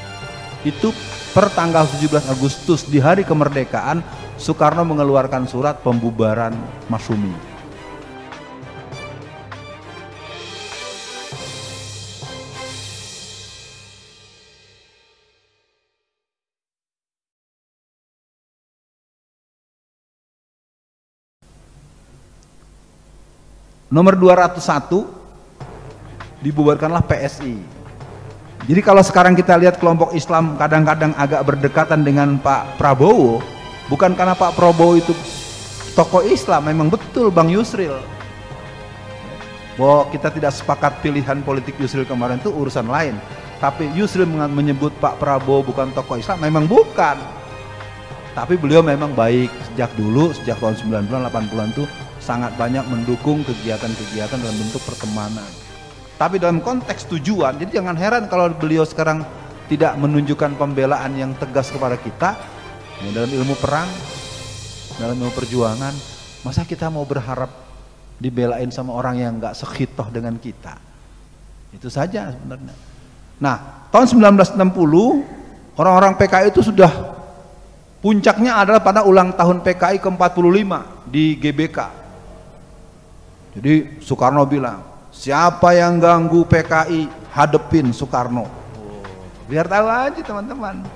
Itu 0.67 0.91
per 1.35 1.51
tanggal 1.55 1.87
17 1.87 2.35
Agustus 2.35 2.87
di 2.87 2.99
hari 2.99 3.23
kemerdekaan 3.23 4.03
Soekarno 4.39 4.87
mengeluarkan 4.87 5.47
surat 5.51 5.83
pembubaran 5.83 6.55
Masumi 6.87 7.58
Nomor 23.89 24.21
201 24.21 26.45
dibubarkanlah 26.45 27.01
PSI. 27.09 27.57
Jadi 28.69 28.81
kalau 28.85 29.01
sekarang 29.01 29.33
kita 29.33 29.57
lihat 29.57 29.81
kelompok 29.81 30.13
Islam 30.13 30.61
kadang-kadang 30.61 31.17
agak 31.17 31.41
berdekatan 31.41 32.05
dengan 32.05 32.37
Pak 32.37 32.77
Prabowo, 32.77 33.41
bukan 33.89 34.13
karena 34.13 34.37
Pak 34.37 34.53
Prabowo 34.53 35.01
itu 35.01 35.17
tokoh 35.97 36.21
Islam, 36.21 36.69
memang 36.69 36.93
betul 36.93 37.33
Bang 37.33 37.49
Yusril. 37.49 37.97
Bahwa 39.81 40.05
kita 40.13 40.37
tidak 40.37 40.53
sepakat 40.53 41.01
pilihan 41.01 41.41
politik 41.41 41.81
Yusril 41.81 42.05
kemarin 42.05 42.37
itu 42.37 42.53
urusan 42.53 42.93
lain. 42.93 43.17
Tapi 43.57 43.89
Yusril 43.97 44.29
menyebut 44.29 44.93
Pak 45.01 45.17
Prabowo 45.17 45.65
bukan 45.65 45.97
tokoh 45.97 46.21
Islam, 46.21 46.45
memang 46.45 46.69
bukan. 46.69 47.17
Tapi 48.37 48.61
beliau 48.61 48.85
memang 48.85 49.17
baik 49.17 49.49
sejak 49.73 49.89
dulu, 49.97 50.37
sejak 50.37 50.61
tahun 50.61 50.77
90-an, 50.77 51.33
80-an 51.33 51.73
itu 51.73 51.89
sangat 52.29 52.53
banyak 52.61 52.85
mendukung 52.85 53.41
kegiatan-kegiatan 53.41 54.37
dalam 54.37 54.57
bentuk 54.61 54.85
pertemanan. 54.85 55.49
Tapi 56.21 56.37
dalam 56.37 56.61
konteks 56.61 57.09
tujuan, 57.09 57.57
jadi 57.57 57.81
jangan 57.81 57.97
heran 57.97 58.29
kalau 58.29 58.53
beliau 58.53 58.85
sekarang 58.85 59.25
tidak 59.73 59.97
menunjukkan 59.97 60.61
pembelaan 60.61 61.17
yang 61.17 61.33
tegas 61.41 61.73
kepada 61.73 61.97
kita 61.97 62.37
ya, 63.01 63.09
dalam 63.17 63.33
ilmu 63.33 63.57
perang, 63.57 63.89
dalam 65.01 65.17
ilmu 65.17 65.33
perjuangan. 65.33 65.95
Masa 66.45 66.69
kita 66.69 66.93
mau 66.93 67.09
berharap 67.09 67.49
dibelain 68.21 68.69
sama 68.69 68.93
orang 68.93 69.17
yang 69.17 69.33
nggak 69.41 69.57
sekhitoh 69.57 70.13
dengan 70.13 70.37
kita? 70.37 70.77
Itu 71.73 71.89
saja 71.89 72.37
sebenarnya. 72.37 72.77
Nah, 73.41 73.89
tahun 73.89 74.37
1960 74.37 75.39
Orang-orang 75.79 76.19
PKI 76.19 76.51
itu 76.51 76.59
sudah 76.59 76.91
puncaknya 78.03 78.59
adalah 78.59 78.83
pada 78.83 79.07
ulang 79.07 79.31
tahun 79.31 79.63
PKI 79.63 80.03
ke-45 80.03 80.71
di 81.07 81.39
GBK. 81.39 81.79
Jadi 83.59 83.99
Soekarno 83.99 84.47
bilang, 84.47 84.79
siapa 85.11 85.75
yang 85.75 85.99
ganggu 85.99 86.47
PKI, 86.47 87.11
hadepin 87.35 87.91
Soekarno. 87.91 88.47
biar 89.51 89.67
tahu 89.67 89.89
aja 89.89 90.21
teman-teman. 90.23 90.87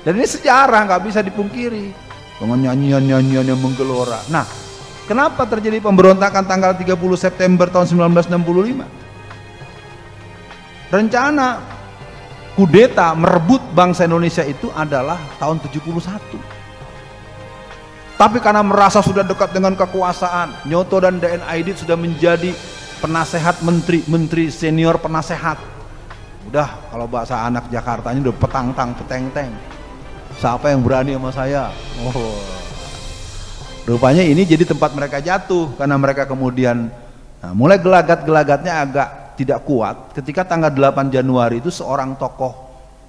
Dan 0.00 0.16
ini 0.16 0.24
sejarah 0.24 0.88
nggak 0.88 1.02
bisa 1.04 1.20
dipungkiri. 1.20 1.92
Dengan 2.40 2.70
nyanyian-nyanyian 2.70 3.52
yang 3.52 3.60
menggelora. 3.60 4.16
Nah, 4.32 4.48
kenapa 5.04 5.44
terjadi 5.44 5.82
pemberontakan 5.84 6.48
tanggal 6.48 6.72
30 6.72 7.20
September 7.20 7.68
tahun 7.68 7.84
1965? 8.16 8.88
Rencana 10.88 11.60
kudeta 12.56 13.12
merebut 13.12 13.60
bangsa 13.74 14.06
Indonesia 14.08 14.46
itu 14.46 14.70
adalah 14.72 15.18
tahun 15.36 15.60
71. 15.60 16.53
Tapi 18.14 18.38
karena 18.38 18.62
merasa 18.62 19.02
sudah 19.02 19.26
dekat 19.26 19.50
dengan 19.50 19.74
kekuasaan, 19.74 20.70
Nyoto 20.70 21.02
dan 21.02 21.18
DN 21.18 21.42
Aidit 21.50 21.82
sudah 21.82 21.98
menjadi 21.98 22.54
penasehat 23.02 23.58
menteri, 23.66 24.06
menteri 24.06 24.54
senior 24.54 25.02
penasehat. 25.02 25.58
Udah 26.46 26.94
kalau 26.94 27.10
bahasa 27.10 27.42
anak 27.42 27.66
Jakarta 27.74 28.14
ini 28.14 28.22
udah 28.22 28.36
petang-tang, 28.38 28.94
peteng-teng. 28.94 29.50
Siapa 30.38 30.70
yang 30.70 30.86
berani 30.86 31.18
sama 31.18 31.30
saya? 31.34 31.74
Oh. 32.06 32.38
Rupanya 33.84 34.24
ini 34.24 34.46
jadi 34.46 34.64
tempat 34.64 34.94
mereka 34.96 35.20
jatuh 35.20 35.74
karena 35.76 36.00
mereka 36.00 36.24
kemudian 36.24 36.88
nah, 37.44 37.52
mulai 37.52 37.76
gelagat-gelagatnya 37.76 38.80
agak 38.80 39.08
tidak 39.36 39.60
kuat 39.68 40.16
ketika 40.16 40.46
tanggal 40.48 40.72
8 40.72 41.12
Januari 41.12 41.60
itu 41.60 41.68
seorang 41.68 42.16
tokoh 42.16 42.56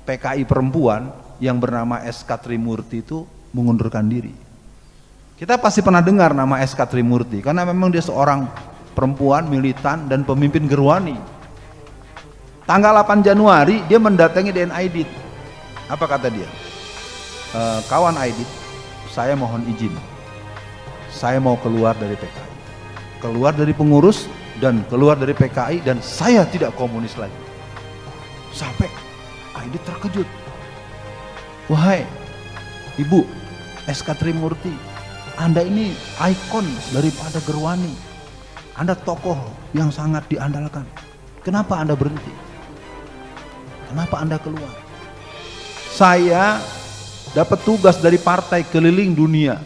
PKI 0.03 0.43
perempuan 0.43 1.15
yang 1.39 1.63
bernama 1.63 2.03
SK 2.03 2.27
Trimurti 2.43 3.00
itu 3.00 3.24
mengundurkan 3.55 4.03
diri. 4.03 4.44
Kita 5.36 5.60
pasti 5.60 5.84
pernah 5.84 6.00
dengar 6.00 6.32
nama 6.32 6.63
SK 6.63 6.96
Trimurti 6.96 7.44
karena 7.44 7.68
memang 7.68 7.92
dia 7.92 8.00
seorang 8.00 8.48
perempuan 8.96 9.44
militan 9.51 10.08
dan 10.08 10.24
pemimpin 10.24 10.63
gerwani. 10.63 11.20
Tanggal 12.63 13.04
8 13.04 13.20
Januari 13.20 13.84
dia 13.92 14.00
mendatangi 14.00 14.56
DN 14.56 14.72
Aidit. 14.72 15.12
Apa 15.92 16.08
kata 16.08 16.32
dia? 16.32 16.48
E, 17.51 17.62
kawan 17.92 18.15
Aidit, 18.15 18.48
saya 19.12 19.36
mohon 19.36 19.60
izin. 19.68 19.92
Saya 21.12 21.44
mau 21.44 21.60
keluar 21.60 22.00
dari 22.00 22.15
PKI. 22.15 22.51
Keluar 23.20 23.51
dari 23.51 23.75
pengurus 23.75 24.32
dan 24.63 24.88
keluar 24.88 25.20
dari 25.20 25.36
PKI 25.36 25.84
dan 25.84 26.00
saya 26.00 26.48
tidak 26.48 26.72
komunis 26.80 27.20
lagi. 27.20 27.36
Sampai 28.56 28.88
Aidi 29.51 29.84
terkejut. 29.84 30.27
Wahai 31.68 32.08
Ibu 32.96 33.27
SK 33.92 34.15
Trimurti, 34.15 34.94
Anda 35.36 35.68
ini 35.68 35.92
ikon 36.15 36.63
daripada 36.96 37.44
Gerwani. 37.44 37.92
Anda 38.75 38.96
tokoh 38.96 39.39
yang 39.75 39.92
sangat 39.92 40.27
diandalkan. 40.32 40.88
Kenapa 41.44 41.80
Anda 41.80 41.96
berhenti? 41.96 42.32
Kenapa 43.92 44.15
Anda 44.24 44.39
keluar? 44.39 44.72
Saya 45.92 46.60
dapat 47.36 47.60
tugas 47.63 48.00
dari 48.00 48.20
partai 48.20 48.63
keliling 48.68 49.15
dunia 49.15 49.60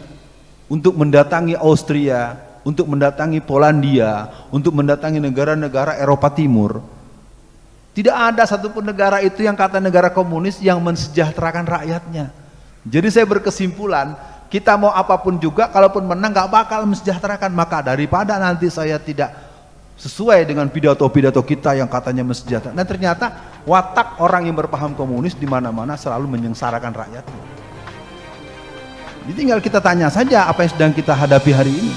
untuk 0.70 0.94
mendatangi 0.94 1.58
Austria, 1.58 2.38
untuk 2.62 2.86
mendatangi 2.86 3.42
Polandia, 3.42 4.30
untuk 4.54 4.74
mendatangi 4.74 5.18
negara-negara 5.18 5.98
Eropa 5.98 6.30
Timur. 6.30 6.82
Tidak 7.90 8.14
ada 8.14 8.46
satupun 8.46 8.86
negara 8.86 9.18
itu 9.18 9.42
yang 9.42 9.58
kata 9.58 9.82
negara 9.82 10.14
komunis 10.14 10.62
yang 10.62 10.78
mensejahterakan 10.78 11.66
rakyatnya. 11.66 12.30
Jadi 12.86 13.08
saya 13.10 13.26
berkesimpulan, 13.26 14.14
kita 14.50 14.74
mau 14.74 14.90
apa 14.90 15.14
pun 15.22 15.38
juga, 15.38 15.70
kalaupun 15.70 16.02
menang 16.04 16.34
gak 16.34 16.50
bakal 16.50 16.82
mensejahterakan. 16.84 17.54
Maka 17.54 17.86
daripada 17.86 18.34
nanti 18.36 18.66
saya 18.66 18.98
tidak 18.98 19.30
sesuai 19.94 20.42
dengan 20.48 20.66
pidato-pidato 20.66 21.38
kita 21.46 21.78
yang 21.78 21.86
katanya 21.86 22.26
mensejahterakan. 22.26 22.74
Dan 22.74 22.86
ternyata 22.88 23.26
watak 23.62 24.18
orang 24.18 24.50
yang 24.50 24.58
berpaham 24.58 24.98
komunis 24.98 25.38
di 25.38 25.46
mana-mana 25.46 25.94
selalu 25.94 26.26
menyengsarakan 26.34 26.90
rakyatnya. 26.90 27.42
Jadi 29.20 29.32
tinggal 29.36 29.60
kita 29.62 29.78
tanya 29.78 30.10
saja 30.10 30.50
apa 30.50 30.66
yang 30.66 30.72
sedang 30.74 30.92
kita 30.96 31.14
hadapi 31.14 31.54
hari 31.54 31.70
ini. 31.70 31.94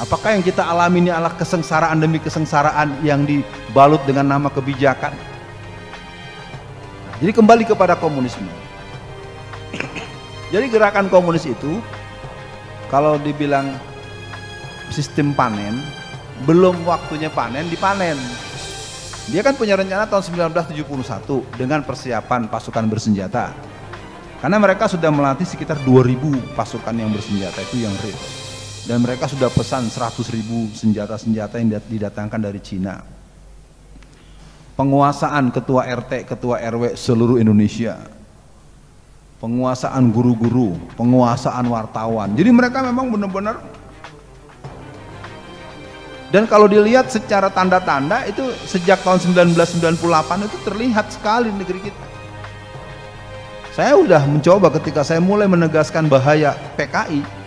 Apakah 0.00 0.36
yang 0.36 0.44
kita 0.44 0.64
alami 0.64 1.04
ini 1.04 1.10
adalah 1.12 1.36
kesengsaraan 1.36 2.00
demi 2.00 2.20
kesengsaraan 2.22 3.04
yang 3.04 3.24
dibalut 3.28 4.00
dengan 4.08 4.24
nama 4.24 4.48
kebijakan? 4.48 5.12
Jadi 7.20 7.32
kembali 7.32 7.64
kepada 7.64 7.96
komunisme. 7.96 8.48
Jadi 10.56 10.72
gerakan 10.72 11.12
komunis 11.12 11.44
itu 11.44 11.84
kalau 12.88 13.20
dibilang 13.20 13.76
sistem 14.88 15.36
panen, 15.36 15.84
belum 16.48 16.80
waktunya 16.88 17.28
panen 17.28 17.68
dipanen. 17.68 18.16
Dia 19.28 19.44
kan 19.44 19.52
punya 19.52 19.76
rencana 19.76 20.08
tahun 20.08 20.48
1971 20.48 21.60
dengan 21.60 21.84
persiapan 21.84 22.48
pasukan 22.48 22.88
bersenjata. 22.88 23.52
Karena 24.40 24.56
mereka 24.56 24.88
sudah 24.88 25.12
melatih 25.12 25.44
sekitar 25.44 25.76
2000 25.84 26.56
pasukan 26.56 26.94
yang 26.96 27.12
bersenjata 27.12 27.60
itu 27.60 27.84
yang 27.84 27.92
real 28.00 28.46
dan 28.86 29.02
mereka 29.02 29.26
sudah 29.26 29.50
pesan 29.50 29.90
100 29.90 30.14
ribu 30.30 30.70
senjata-senjata 30.70 31.58
yang 31.58 31.74
didatangkan 31.90 32.40
dari 32.40 32.62
Cina 32.62 33.02
penguasaan 34.78 35.50
ketua 35.50 35.90
RT, 35.90 36.30
ketua 36.30 36.62
RW 36.62 36.94
seluruh 36.94 37.42
Indonesia 37.42 37.98
penguasaan 39.46 40.10
guru-guru, 40.10 40.74
penguasaan 40.98 41.70
wartawan 41.70 42.34
jadi 42.34 42.50
mereka 42.50 42.82
memang 42.82 43.14
benar-benar 43.14 43.62
dan 46.34 46.50
kalau 46.50 46.66
dilihat 46.66 47.06
secara 47.06 47.46
tanda-tanda 47.46 48.26
itu 48.26 48.42
sejak 48.66 48.98
tahun 49.06 49.22
1998 49.54 50.50
itu 50.50 50.56
terlihat 50.66 51.06
sekali 51.14 51.54
negeri 51.54 51.86
kita 51.86 52.06
saya 53.70 53.94
sudah 53.94 54.26
mencoba 54.26 54.74
ketika 54.82 55.06
saya 55.06 55.22
mulai 55.22 55.46
menegaskan 55.46 56.10
bahaya 56.10 56.58
PKI 56.74 57.46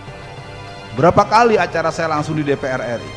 Berapa 0.99 1.23
kali 1.23 1.55
acara 1.55 1.95
saya 1.95 2.11
langsung 2.11 2.35
di 2.35 2.43
DPR 2.43 2.99
RI? 2.99 3.13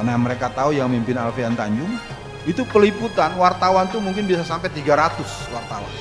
Karena 0.00 0.16
mereka 0.16 0.48
tahu 0.48 0.72
yang 0.72 0.88
mimpin 0.88 1.12
Alfian 1.20 1.52
Tanjung, 1.52 2.00
itu 2.48 2.64
peliputan 2.64 3.36
wartawan 3.36 3.92
tuh 3.92 4.00
mungkin 4.00 4.24
bisa 4.24 4.40
sampai 4.40 4.72
300 4.72 5.20
wartawan. 5.52 5.92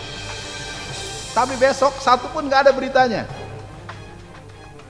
Tapi 1.31 1.55
besok 1.55 1.95
satu 2.03 2.27
pun 2.31 2.47
nggak 2.47 2.67
ada 2.67 2.71
beritanya. 2.75 3.23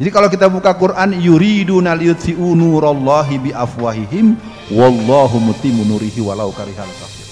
Jadi 0.02 0.10
kalau 0.10 0.30
kita 0.34 0.50
buka 0.50 0.74
Quran 0.74 1.14
yuriduna 1.14 1.94
liyutfi'u 1.94 2.58
nurallahi 2.58 3.38
bi 3.38 3.52
afwahihim 3.54 4.34
wallahu 4.74 5.38
mutimmu 5.38 5.86
nurihi 5.86 6.18
walau 6.26 6.50
karihal 6.50 6.90
kafir. 6.90 7.30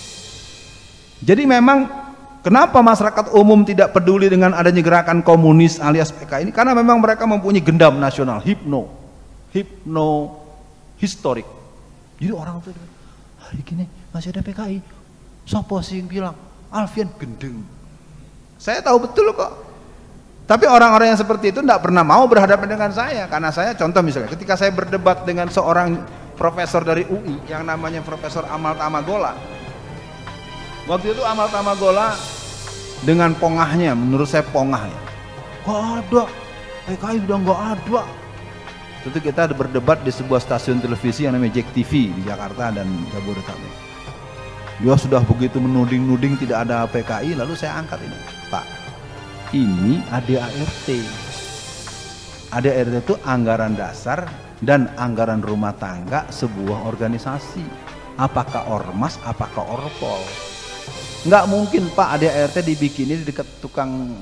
Jadi 1.26 1.44
memang 1.50 2.10
Kenapa 2.40 2.80
masyarakat 2.80 3.36
umum 3.36 3.68
tidak 3.68 3.92
peduli 3.92 4.32
dengan 4.32 4.56
adanya 4.56 4.80
gerakan 4.80 5.20
komunis 5.20 5.76
alias 5.84 6.16
PKI 6.16 6.48
ini? 6.48 6.54
Karena 6.56 6.72
memang 6.72 7.04
mereka 7.04 7.28
mempunyai 7.28 7.60
gendam 7.60 8.00
nasional, 8.00 8.40
hipno, 8.40 8.88
hipno 9.52 10.40
historik. 10.96 11.44
Jadi 12.16 12.32
orang 12.32 12.64
itu 12.64 12.72
hari 13.44 13.60
gini 13.68 13.86
masih 14.16 14.32
ada 14.32 14.40
PKI. 14.40 14.80
Sopo 15.44 15.84
sih 15.84 16.00
yang 16.00 16.08
bilang 16.08 16.36
Alfian 16.72 17.12
gendeng. 17.20 17.60
Saya 18.60 18.84
tahu 18.84 19.08
betul 19.08 19.32
kok. 19.32 19.72
Tapi 20.46 20.66
orang-orang 20.66 21.14
yang 21.14 21.20
seperti 21.20 21.54
itu 21.54 21.64
tidak 21.64 21.86
pernah 21.86 22.04
mau 22.04 22.26
berhadapan 22.26 22.68
dengan 22.68 22.92
saya 22.92 23.30
karena 23.30 23.54
saya 23.54 23.78
contoh 23.78 24.02
misalnya 24.02 24.34
ketika 24.34 24.58
saya 24.58 24.74
berdebat 24.74 25.22
dengan 25.22 25.46
seorang 25.48 26.02
profesor 26.34 26.82
dari 26.82 27.06
UI 27.06 27.38
yang 27.46 27.64
namanya 27.70 28.02
Profesor 28.02 28.50
Amal 28.50 28.74
Tamagola 28.74 29.38
Waktu 30.90 31.14
itu 31.14 31.22
Amal 31.22 31.46
Tamagola 31.54 32.18
dengan 33.06 33.38
pongahnya, 33.38 33.94
menurut 33.94 34.26
saya 34.26 34.42
pongah 34.42 34.90
ya. 34.90 35.00
Gak 35.62 35.82
ada, 36.02 36.24
PKI 36.90 37.30
udah 37.30 37.38
gak 37.46 37.62
ada. 37.78 38.02
Tentu 39.06 39.20
kita 39.22 39.54
berdebat 39.54 40.02
di 40.02 40.10
sebuah 40.10 40.42
stasiun 40.42 40.82
televisi 40.82 41.30
yang 41.30 41.38
namanya 41.38 41.62
Jack 41.62 41.70
TV 41.78 42.10
di 42.10 42.22
Jakarta 42.26 42.74
dan 42.74 42.90
Jabodetabek. 43.14 43.74
Dia 44.82 44.98
sudah 44.98 45.22
begitu 45.22 45.62
menuding-nuding 45.62 46.42
tidak 46.42 46.66
ada 46.66 46.90
PKI, 46.90 47.38
lalu 47.38 47.54
saya 47.54 47.78
angkat 47.78 48.02
ini. 48.02 48.39
Pak, 48.50 48.66
ini 49.54 50.02
ADART. 50.10 50.88
ADART 52.50 52.94
itu 53.06 53.14
anggaran 53.22 53.78
dasar 53.78 54.26
dan 54.60 54.90
anggaran 54.98 55.40
rumah 55.40 55.78
tangga 55.78 56.26
sebuah 56.34 56.90
organisasi. 56.90 57.64
Apakah 58.20 58.68
ormas, 58.68 59.22
apakah 59.24 59.64
orpol? 59.64 60.26
Nggak 61.30 61.46
mungkin 61.46 61.84
Pak 61.94 62.10
ada 62.20 62.28
ART 62.32 62.58
dibikin 62.64 63.12
di 63.12 63.24
dekat 63.28 63.48
tukang 63.62 64.18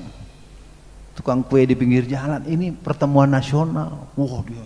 tukang 1.16 1.42
kue 1.46 1.66
di 1.66 1.74
pinggir 1.74 2.06
jalan. 2.06 2.44
Ini 2.46 2.74
pertemuan 2.78 3.30
nasional. 3.30 4.12
Wah 4.14 4.42
dia 4.46 4.66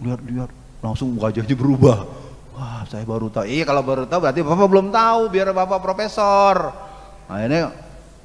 lihat-lihat 0.00 0.50
langsung 0.84 1.16
wajahnya 1.16 1.56
berubah. 1.56 2.04
Wah 2.52 2.84
saya 2.88 3.04
baru 3.08 3.32
tahu. 3.32 3.48
Iya 3.48 3.64
kalau 3.64 3.82
baru 3.84 4.04
tahu 4.04 4.20
berarti 4.24 4.40
bapak 4.44 4.68
belum 4.68 4.88
tahu 4.92 5.20
biar 5.32 5.48
bapak 5.52 5.80
profesor. 5.80 6.70
Nah 7.28 7.38
ini 7.44 7.58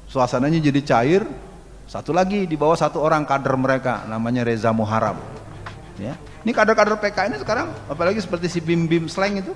suasananya 0.08 0.58
jadi 0.58 0.80
cair. 0.82 1.22
Satu 1.88 2.12
lagi 2.12 2.44
di 2.44 2.52
bawah 2.52 2.76
satu 2.76 3.00
orang 3.00 3.24
kader 3.24 3.56
mereka 3.56 4.04
namanya 4.04 4.44
Reza 4.44 4.68
Muharram. 4.76 5.16
Ya. 5.96 6.16
Ini 6.44 6.52
kader-kader 6.52 7.00
PK 7.00 7.32
ini 7.32 7.36
sekarang 7.40 7.72
apalagi 7.88 8.20
seperti 8.20 8.48
si 8.48 8.60
Bim 8.60 8.84
Bim 8.84 9.08
Sleng 9.08 9.40
itu 9.40 9.52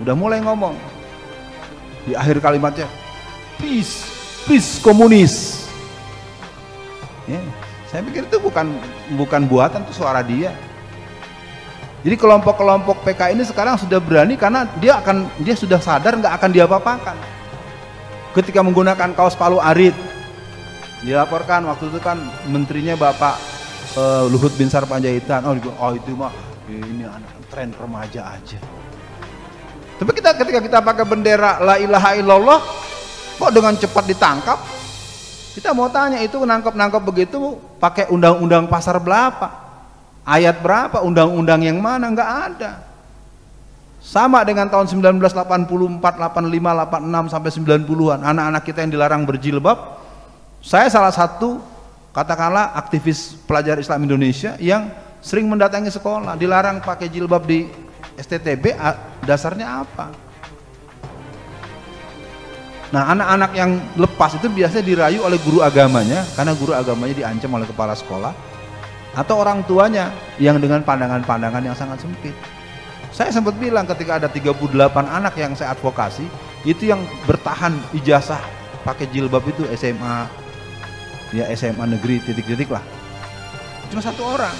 udah 0.00 0.16
mulai 0.16 0.40
ngomong 0.40 0.74
di 2.08 2.12
akhir 2.16 2.40
kalimatnya 2.40 2.88
peace, 3.60 4.08
peace 4.48 4.80
komunis. 4.80 5.64
Ya, 7.24 7.40
saya 7.88 8.04
pikir 8.04 8.28
itu 8.28 8.36
bukan 8.40 8.76
bukan 9.16 9.48
buatan 9.48 9.84
itu 9.84 9.96
suara 9.96 10.20
dia. 10.20 10.52
Jadi 12.04 12.20
kelompok-kelompok 12.20 13.00
PK 13.00 13.32
ini 13.32 13.48
sekarang 13.48 13.80
sudah 13.80 13.96
berani 13.96 14.36
karena 14.36 14.68
dia 14.76 15.00
akan 15.00 15.24
dia 15.40 15.56
sudah 15.56 15.80
sadar 15.80 16.20
nggak 16.20 16.36
akan 16.36 16.50
diapa-apakan. 16.52 17.16
Ketika 18.34 18.66
menggunakan 18.66 19.14
kaos 19.14 19.38
palu 19.38 19.62
arit, 19.62 19.94
dilaporkan 21.06 21.62
waktu 21.70 21.86
itu 21.86 22.02
kan 22.02 22.18
menterinya 22.50 22.98
Bapak 22.98 23.38
uh, 23.94 24.26
Luhut 24.26 24.50
bin 24.58 24.66
Sarpanjaitan. 24.66 25.46
Oh, 25.46 25.54
oh 25.54 25.92
itu 25.94 26.18
mah 26.18 26.34
ini 26.66 27.06
anak 27.06 27.30
tren 27.46 27.70
remaja 27.70 28.34
aja. 28.34 28.58
Tapi 30.02 30.10
kita 30.18 30.34
ketika 30.34 30.58
kita 30.58 30.78
pakai 30.82 31.06
bendera 31.06 31.62
la 31.62 31.78
ilaha 31.78 32.10
illallah 32.18 32.58
kok 33.38 33.54
dengan 33.54 33.78
cepat 33.78 34.04
ditangkap? 34.10 34.58
Kita 35.54 35.70
mau 35.70 35.86
tanya 35.86 36.18
itu 36.18 36.42
nangkap-nangkap 36.42 37.06
begitu 37.06 37.54
pakai 37.78 38.10
undang-undang 38.10 38.66
pasar 38.66 38.98
berapa? 38.98 39.62
Ayat 40.26 40.58
berapa? 40.58 41.06
Undang-undang 41.06 41.62
yang 41.62 41.78
mana? 41.78 42.10
Nggak 42.10 42.30
ada 42.50 42.93
sama 44.04 44.44
dengan 44.44 44.68
tahun 44.68 44.84
1984, 44.84 45.96
85, 45.96 45.96
86 45.96 47.32
sampai 47.32 47.50
90-an 47.56 48.20
anak-anak 48.20 48.62
kita 48.68 48.84
yang 48.84 48.92
dilarang 48.92 49.24
berjilbab 49.24 50.04
saya 50.64 50.88
salah 50.92 51.12
satu 51.12 51.60
katakanlah 52.12 52.72
aktivis 52.72 53.36
pelajar 53.44 53.76
Islam 53.76 54.08
Indonesia 54.08 54.56
yang 54.56 54.88
sering 55.20 55.44
mendatangi 55.44 55.92
sekolah, 55.92 56.40
dilarang 56.40 56.80
pakai 56.80 57.12
jilbab 57.12 57.44
di 57.44 57.68
STTB, 58.16 58.72
dasarnya 59.28 59.84
apa? 59.84 60.08
Nah, 62.96 63.12
anak-anak 63.12 63.50
yang 63.52 63.76
lepas 64.00 64.40
itu 64.40 64.48
biasanya 64.48 64.84
dirayu 64.88 65.20
oleh 65.26 65.36
guru 65.44 65.60
agamanya 65.60 66.24
karena 66.32 66.56
guru 66.56 66.72
agamanya 66.72 67.12
diancam 67.12 67.60
oleh 67.60 67.68
kepala 67.68 67.92
sekolah 67.92 68.32
atau 69.12 69.34
orang 69.36 69.66
tuanya 69.68 70.14
yang 70.40 70.56
dengan 70.56 70.80
pandangan-pandangan 70.80 71.60
yang 71.60 71.76
sangat 71.76 72.00
sempit. 72.00 72.32
Saya 73.14 73.30
sempat 73.30 73.54
bilang 73.62 73.86
ketika 73.86 74.18
ada 74.18 74.26
38 74.26 74.58
anak 75.06 75.38
yang 75.38 75.54
saya 75.54 75.70
advokasi, 75.70 76.26
itu 76.66 76.90
yang 76.90 76.98
bertahan 77.30 77.70
ijazah 77.94 78.42
pakai 78.82 79.06
jilbab 79.14 79.46
itu 79.46 79.62
SMA, 79.78 80.26
ya 81.30 81.46
SMA 81.54 81.94
negeri 81.94 82.18
titik-titik 82.26 82.74
lah. 82.74 82.82
Cuma 83.86 84.02
satu 84.02 84.26
orang. 84.26 84.50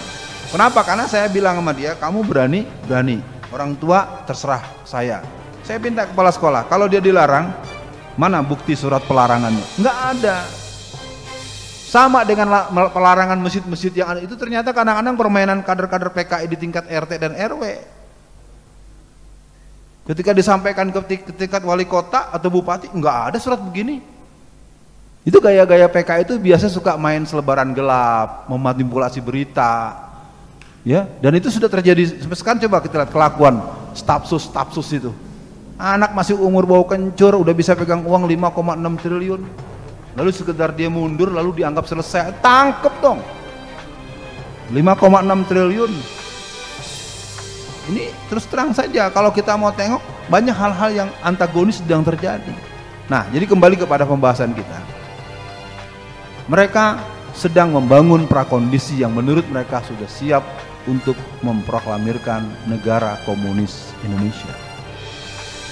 Kenapa? 0.54 0.86
Karena 0.86 1.10
saya 1.10 1.26
bilang 1.26 1.58
sama 1.58 1.74
dia 1.74 1.98
kamu 1.98 2.22
berani 2.22 2.62
berani. 2.86 3.18
Orang 3.50 3.74
tua 3.74 4.22
terserah 4.22 4.62
saya. 4.86 5.18
Saya 5.66 5.82
minta 5.82 6.06
kepala 6.06 6.30
sekolah 6.30 6.70
kalau 6.70 6.86
dia 6.86 7.02
dilarang 7.02 7.50
mana 8.14 8.38
bukti 8.38 8.78
surat 8.78 9.02
pelarangannya? 9.02 9.66
Nggak 9.82 9.98
ada. 10.14 10.46
Sama 11.90 12.22
dengan 12.22 12.70
pelarangan 12.70 13.38
masjid-masjid 13.42 13.90
yang 13.98 14.14
ada. 14.14 14.22
Itu 14.22 14.38
ternyata 14.38 14.70
kadang-kadang 14.70 15.18
permainan 15.18 15.58
kader-kader 15.66 16.14
PKI 16.14 16.46
di 16.46 16.54
tingkat 16.54 16.86
RT 16.86 17.18
dan 17.18 17.34
RW 17.34 17.94
ketika 20.04 20.36
disampaikan 20.36 20.92
ke 20.92 21.00
tingkat 21.32 21.62
wali 21.64 21.88
kota 21.88 22.28
atau 22.28 22.48
bupati 22.52 22.92
nggak 22.92 23.16
ada 23.32 23.38
surat 23.40 23.58
begini 23.58 24.14
itu 25.24 25.40
gaya-gaya 25.40 25.88
PK 25.88 26.28
itu 26.28 26.32
biasa 26.36 26.68
suka 26.68 27.00
main 27.00 27.24
selebaran 27.24 27.72
gelap, 27.72 28.44
memanipulasi 28.44 29.24
berita. 29.24 29.96
Ya, 30.84 31.08
dan 31.24 31.32
itu 31.40 31.48
sudah 31.48 31.72
terjadi 31.72 32.20
sampai 32.20 32.36
sekarang 32.36 32.60
coba 32.68 32.84
kita 32.84 32.94
lihat 33.00 33.08
kelakuan 33.08 33.56
stafsus 33.96 34.44
stafsus 34.44 34.84
itu. 34.92 35.16
Anak 35.80 36.12
masih 36.12 36.36
umur 36.36 36.68
bau 36.68 36.84
kencur 36.84 37.40
udah 37.40 37.56
bisa 37.56 37.72
pegang 37.72 38.04
uang 38.04 38.28
5,6 38.28 39.00
triliun. 39.00 39.42
Lalu 40.12 40.30
sekedar 40.30 40.76
dia 40.76 40.92
mundur 40.92 41.32
lalu 41.32 41.64
dianggap 41.64 41.88
selesai. 41.88 42.36
Tangkep 42.44 42.94
dong. 43.00 43.24
5,6 44.76 45.48
triliun. 45.48 45.92
Ini 47.84 48.08
terus 48.32 48.48
terang 48.48 48.72
saja 48.72 49.12
kalau 49.12 49.28
kita 49.28 49.52
mau 49.60 49.68
tengok 49.68 50.00
banyak 50.32 50.56
hal-hal 50.56 50.90
yang 51.04 51.10
antagonis 51.20 51.84
sedang 51.84 52.00
terjadi. 52.00 52.54
Nah, 53.12 53.28
jadi 53.28 53.44
kembali 53.44 53.76
kepada 53.76 54.08
pembahasan 54.08 54.56
kita. 54.56 54.78
Mereka 56.48 57.00
sedang 57.36 57.76
membangun 57.76 58.24
prakondisi 58.24 59.04
yang 59.04 59.12
menurut 59.12 59.44
mereka 59.52 59.84
sudah 59.84 60.08
siap 60.08 60.44
untuk 60.88 61.16
memproklamirkan 61.44 62.68
negara 62.68 63.20
komunis 63.28 63.92
Indonesia. 64.04 64.52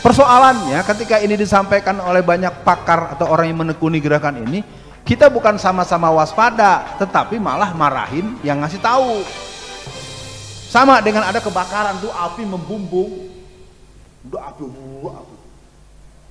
Persoalannya 0.02 0.82
ketika 0.82 1.22
ini 1.22 1.38
disampaikan 1.38 2.02
oleh 2.02 2.20
banyak 2.26 2.66
pakar 2.66 3.14
atau 3.14 3.30
orang 3.30 3.54
yang 3.54 3.60
menekuni 3.62 4.02
gerakan 4.02 4.42
ini, 4.42 4.66
kita 5.06 5.30
bukan 5.30 5.56
sama-sama 5.56 6.10
waspada, 6.10 6.98
tetapi 6.98 7.38
malah 7.38 7.70
marahin 7.70 8.34
yang 8.42 8.58
ngasih 8.60 8.82
tahu. 8.82 9.22
Sama 10.72 11.04
dengan 11.04 11.28
ada 11.28 11.36
kebakaran 11.36 12.00
tuh 12.00 12.08
api 12.08 12.48
membumbung, 12.48 13.28
udah 14.24 14.40
api, 14.48 14.64
udah 14.64 15.14
api. 15.20 15.36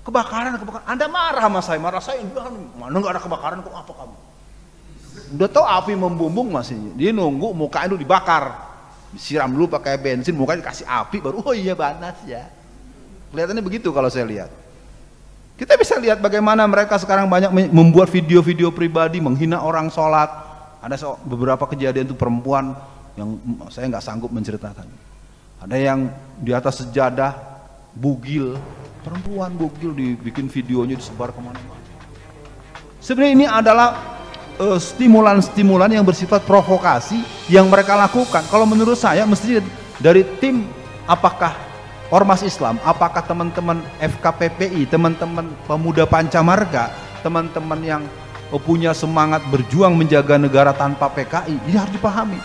Kebakaran, 0.02 0.58
kebakaran. 0.58 0.86
Anda 0.90 1.06
marah 1.06 1.46
sama 1.46 1.62
saya, 1.62 1.78
marah 1.78 2.02
saya, 2.02 2.26
mana 2.74 2.90
nggak 2.90 3.14
ada 3.14 3.22
kebakaran 3.22 3.62
kok 3.62 3.70
apa 3.70 3.94
kamu? 3.94 4.18
Udah 5.38 5.46
tau 5.46 5.62
api 5.62 5.94
membumbung 5.94 6.50
masih. 6.50 6.74
Dia 6.98 7.14
nunggu 7.14 7.54
mukanya 7.54 7.94
dulu 7.94 8.02
dibakar. 8.02 8.74
Siram 9.14 9.54
dulu 9.54 9.78
pakai 9.78 10.02
bensin, 10.02 10.34
mukanya 10.34 10.66
dikasih 10.66 10.90
api 10.90 11.22
baru 11.22 11.46
oh 11.46 11.54
iya 11.54 11.78
panas 11.78 12.18
ya. 12.26 12.50
Kelihatannya 13.30 13.62
begitu 13.62 13.94
kalau 13.94 14.10
saya 14.10 14.26
lihat. 14.26 14.50
Kita 15.54 15.78
bisa 15.78 16.02
lihat 16.02 16.18
bagaimana 16.18 16.66
mereka 16.66 16.98
sekarang 16.98 17.30
banyak 17.30 17.54
membuat 17.70 18.10
video-video 18.10 18.74
pribadi 18.74 19.22
menghina 19.22 19.62
orang 19.62 19.94
sholat. 19.94 20.34
Ada 20.82 20.98
beberapa 21.30 21.70
kejadian 21.70 22.10
itu 22.10 22.18
perempuan 22.18 22.74
yang 23.20 23.40
saya 23.72 23.92
nggak 23.92 24.06
sanggup 24.06 24.32
menceritakan. 24.32 24.88
Ada 25.62 25.78
yang 25.78 26.10
di 26.42 26.52
atas 26.56 26.82
sejadah 26.82 27.38
bugil, 27.94 28.58
perempuan 29.06 29.54
bugil 29.54 29.94
dibikin 29.94 30.50
videonya 30.50 30.98
disebar 30.98 31.30
ke 31.30 31.40
mana-mana. 31.44 31.80
Sebenarnya 33.02 33.34
ini 33.34 33.46
adalah 33.50 34.12
Eh, 34.62 34.78
stimulan-stimulan 34.78 35.90
uh, 35.90 35.96
yang 35.98 36.06
bersifat 36.06 36.46
provokasi 36.46 37.26
yang 37.50 37.66
mereka 37.66 37.98
lakukan. 37.98 38.46
Kalau 38.46 38.70
menurut 38.70 38.94
saya 38.94 39.26
mesti 39.26 39.58
dari 39.98 40.22
tim 40.38 40.70
apakah 41.10 41.58
ormas 42.14 42.46
Islam, 42.46 42.78
apakah 42.86 43.26
teman-teman 43.26 43.82
FKPPI, 43.98 44.86
teman-teman 44.86 45.50
pemuda 45.66 46.06
pancamarga, 46.06 46.94
teman-teman 47.26 47.82
yang 47.82 48.04
punya 48.62 48.94
semangat 48.94 49.42
berjuang 49.50 49.98
menjaga 49.98 50.38
negara 50.38 50.78
tanpa 50.78 51.10
PKI, 51.10 51.58
ini 51.66 51.74
harus 51.74 51.98
dipahami. 51.98 52.38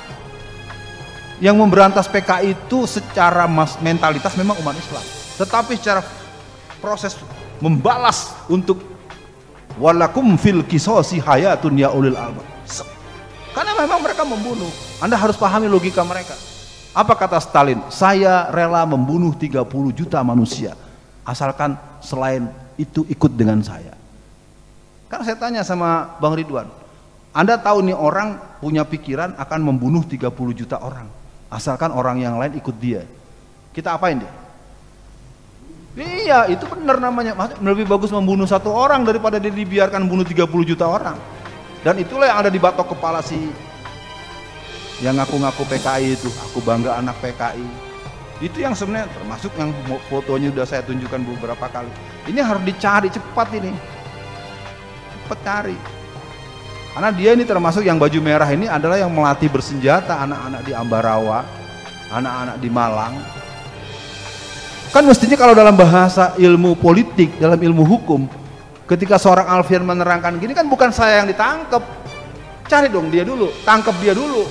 Yang 1.37 1.57
memberantas 1.61 2.09
PKI 2.09 2.57
itu 2.57 2.89
secara 2.89 3.45
mas 3.45 3.77
mentalitas 3.77 4.33
memang 4.41 4.57
umat 4.65 4.73
Islam, 4.73 5.05
tetapi 5.37 5.77
secara 5.77 6.01
proses 6.81 7.13
membalas 7.61 8.33
untuk 8.49 8.81
walakum 9.77 10.25
fil 10.41 10.65
kisosi 10.65 11.21
hayatun 11.21 11.77
ya 11.77 11.93
ulil 11.93 12.17
albab. 12.17 12.45
Karena 13.53 13.73
memang 13.77 14.01
mereka 14.01 14.25
membunuh. 14.25 14.69
Anda 15.01 15.17
harus 15.17 15.37
pahami 15.37 15.69
logika 15.69 16.05
mereka. 16.05 16.37
Apa 16.97 17.13
kata 17.17 17.41
Stalin? 17.41 17.85
Saya 17.93 18.49
rela 18.53 18.85
membunuh 18.89 19.33
30 19.33 19.65
juta 19.93 20.21
manusia. 20.25 20.73
Asalkan 21.25 21.77
selain 22.01 22.49
itu 22.81 23.05
ikut 23.09 23.33
dengan 23.33 23.61
saya. 23.61 23.93
Karena 25.09 25.25
saya 25.25 25.37
tanya 25.37 25.63
sama 25.65 26.17
Bang 26.21 26.37
Ridwan 26.37 26.69
anda 27.37 27.61
tahu 27.61 27.85
nih 27.85 27.93
orang 27.93 28.41
punya 28.65 28.81
pikiran 28.89 29.37
akan 29.37 29.61
membunuh 29.61 30.01
30 30.01 30.33
juta 30.57 30.81
orang 30.81 31.05
asalkan 31.53 31.95
orang 31.95 32.21
yang 32.21 32.37
lain 32.37 32.57
ikut 32.59 32.77
dia 32.79 33.07
kita 33.73 33.95
apain 33.95 34.19
dia 34.19 34.33
Iya, 35.97 36.53
itu 36.53 36.69
benar 36.69 37.01
namanya. 37.01 37.33
Lebih 37.57 37.89
bagus 37.89 38.13
membunuh 38.13 38.45
satu 38.45 38.69
orang 38.69 39.01
daripada 39.01 39.41
dia 39.41 39.49
dibiarkan 39.49 40.05
bunuh 40.05 40.29
30 40.29 40.45
juta 40.69 40.85
orang. 40.85 41.17
Dan 41.81 41.97
itulah 41.97 42.29
yang 42.29 42.39
ada 42.45 42.51
di 42.53 42.61
batok 42.61 42.93
kepala 42.93 43.25
si 43.25 43.49
yang 45.01 45.17
ngaku-ngaku 45.17 45.65
PKI 45.65 46.21
itu. 46.21 46.29
Aku 46.53 46.61
bangga 46.61 47.01
anak 47.01 47.17
PKI. 47.25 47.65
Itu 48.45 48.61
yang 48.61 48.77
sebenarnya 48.77 49.09
termasuk 49.09 49.49
yang 49.57 49.73
fotonya 50.13 50.53
udah 50.53 50.69
saya 50.69 50.85
tunjukkan 50.85 51.25
beberapa 51.25 51.65
kali. 51.73 51.89
Ini 52.29 52.45
harus 52.45 52.61
dicari 52.69 53.09
cepat 53.09 53.49
ini. 53.57 53.73
Cepat 55.25 55.39
cari. 55.41 55.77
Karena 56.97 57.13
dia 57.13 57.37
ini 57.37 57.45
termasuk 57.45 57.85
yang 57.85 58.01
baju 58.01 58.19
merah 58.25 58.49
ini 58.49 58.65
adalah 58.65 58.97
yang 58.97 59.13
melatih 59.13 59.53
bersenjata 59.53 60.17
anak-anak 60.17 60.65
di 60.65 60.73
Ambarawa, 60.73 61.45
anak-anak 62.09 62.57
di 62.57 62.69
Malang, 62.73 63.15
Kan 64.97 65.05
mestinya 65.05 65.37
kalau 65.37 65.53
dalam 65.53 65.77
bahasa 65.77 66.33
ilmu 66.41 66.73
politik, 66.81 67.37
dalam 67.37 67.61
ilmu 67.61 67.85
hukum, 67.85 68.25
ketika 68.89 69.21
seorang 69.21 69.45
Alfian 69.45 69.85
menerangkan 69.85 70.41
gini 70.41 70.57
kan 70.57 70.65
bukan 70.65 70.89
saya 70.89 71.21
yang 71.21 71.29
ditangkap. 71.29 71.85
Cari 72.65 72.89
dong 72.89 73.13
dia 73.13 73.21
dulu, 73.21 73.53
tangkap 73.61 73.93
dia 74.01 74.17
dulu. 74.17 74.49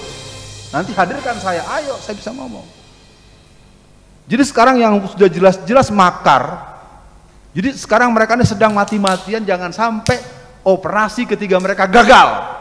Nanti 0.69 0.93
hadirkan 0.93 1.41
saya, 1.41 1.65
ayo 1.81 1.97
saya 1.97 2.13
bisa 2.13 2.29
ngomong. 2.29 2.61
Jadi 4.29 4.43
sekarang 4.45 4.77
yang 4.77 5.01
sudah 5.09 5.25
jelas-jelas 5.33 5.89
makar, 5.89 6.61
jadi 7.57 7.73
sekarang 7.73 8.13
mereka 8.13 8.37
ini 8.37 8.45
sedang 8.45 8.69
mati-matian 8.69 9.41
jangan 9.41 9.73
sampai 9.73 10.21
operasi 10.65 11.29
ketiga 11.29 11.61
mereka 11.61 11.85
gagal. 11.85 12.57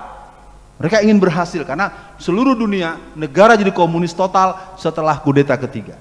Mereka 0.76 1.00
ingin 1.00 1.16
berhasil 1.16 1.64
karena 1.64 2.14
seluruh 2.20 2.52
dunia 2.52 3.00
negara 3.16 3.56
jadi 3.56 3.72
komunis 3.72 4.12
total 4.12 4.76
setelah 4.76 5.16
kudeta 5.22 5.56
ketiga. 5.56 5.96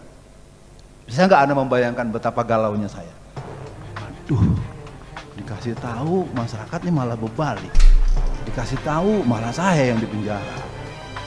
Bisa 1.07 1.23
nggak 1.23 1.41
anda 1.47 1.55
membayangkan 1.55 2.11
betapa 2.11 2.43
galaunya 2.43 2.89
saya? 2.91 3.13
Aduh, 3.95 4.43
dikasih 5.39 5.77
tahu 5.79 6.27
masyarakatnya 6.35 6.91
malah 6.91 7.15
berbalik. 7.15 7.71
Dikasih 8.43 8.81
tahu 8.83 9.23
malah 9.23 9.53
saya 9.55 9.93
yang 9.93 10.01
dipenjara. 10.01 10.57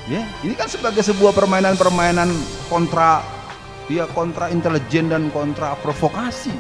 Ya, 0.07 0.23
ini 0.47 0.55
kan 0.55 0.71
sebagai 0.71 1.03
sebuah 1.03 1.35
permainan-permainan 1.35 2.31
kontra 2.71 3.23
ya 3.87 4.07
kontra 4.11 4.51
intelijen 4.51 5.11
dan 5.11 5.31
kontra 5.31 5.79
provokasi. 5.79 6.55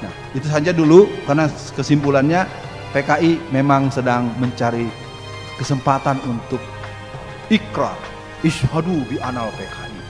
Nah, 0.00 0.12
itu 0.32 0.48
saja 0.48 0.72
dulu 0.72 1.08
karena 1.28 1.48
kesimpulannya 1.76 2.48
PKI 2.90 3.38
memang 3.54 3.86
sedang 3.92 4.30
mencari 4.42 4.90
kesempatan 5.56 6.18
untuk 6.26 6.58
ikrar. 7.46 7.96
Ishadu 8.40 9.04
bi 9.04 9.20
anal 9.20 9.52
PKI 9.52 10.00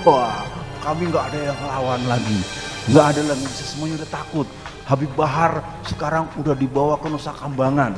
wah 0.00 0.46
kami 0.80 1.10
nggak 1.12 1.24
ada 1.32 1.38
yang 1.52 1.58
lawan 1.68 2.00
lagi. 2.08 2.40
Nggak 2.88 3.06
ada 3.14 3.22
lagi. 3.34 3.46
Semuanya 3.52 4.02
udah 4.02 4.10
takut. 4.10 4.48
Habib 4.82 5.12
Bahar 5.14 5.62
sekarang 5.86 6.26
udah 6.40 6.56
dibawa 6.58 6.98
ke 6.98 7.06
Nusa 7.06 7.30
Kambangan. 7.36 7.94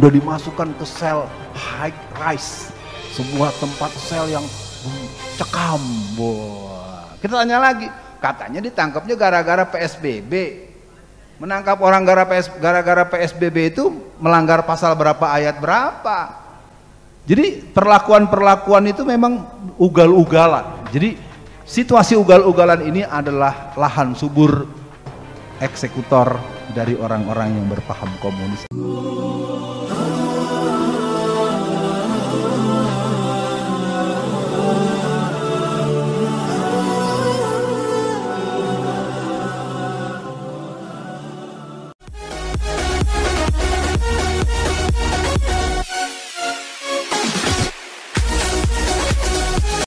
Udah 0.00 0.08
dimasukkan 0.08 0.72
ke 0.80 0.84
sel 0.86 1.28
high 1.52 1.92
rise. 2.16 2.72
Sebuah 3.12 3.52
tempat 3.60 3.92
sel 4.00 4.32
yang 4.32 4.44
cekam 5.36 5.82
wah 6.16 6.82
kita 7.22 7.38
tanya 7.38 7.58
lagi. 7.62 7.86
Katanya 8.18 8.62
ditangkapnya 8.62 9.14
gara-gara 9.18 9.66
PSBB 9.66 10.32
menangkap 11.40 11.80
orang 11.80 12.02
gara-gara 12.60 13.04
PSBB 13.08 13.76
itu 13.76 13.92
melanggar 14.20 14.64
pasal 14.66 14.92
berapa 14.96 15.26
ayat 15.28 15.58
berapa 15.58 16.42
jadi 17.22 17.62
perlakuan-perlakuan 17.70 18.90
itu 18.90 19.06
memang 19.06 19.46
ugal-ugalan. 19.78 20.90
Jadi 20.90 21.14
situasi 21.62 22.18
ugal-ugalan 22.18 22.82
ini 22.82 23.06
adalah 23.06 23.70
lahan 23.78 24.18
subur 24.18 24.66
eksekutor 25.62 26.34
dari 26.74 26.98
orang-orang 26.98 27.54
yang 27.54 27.66
berpaham 27.70 28.10
komunis. 28.18 28.66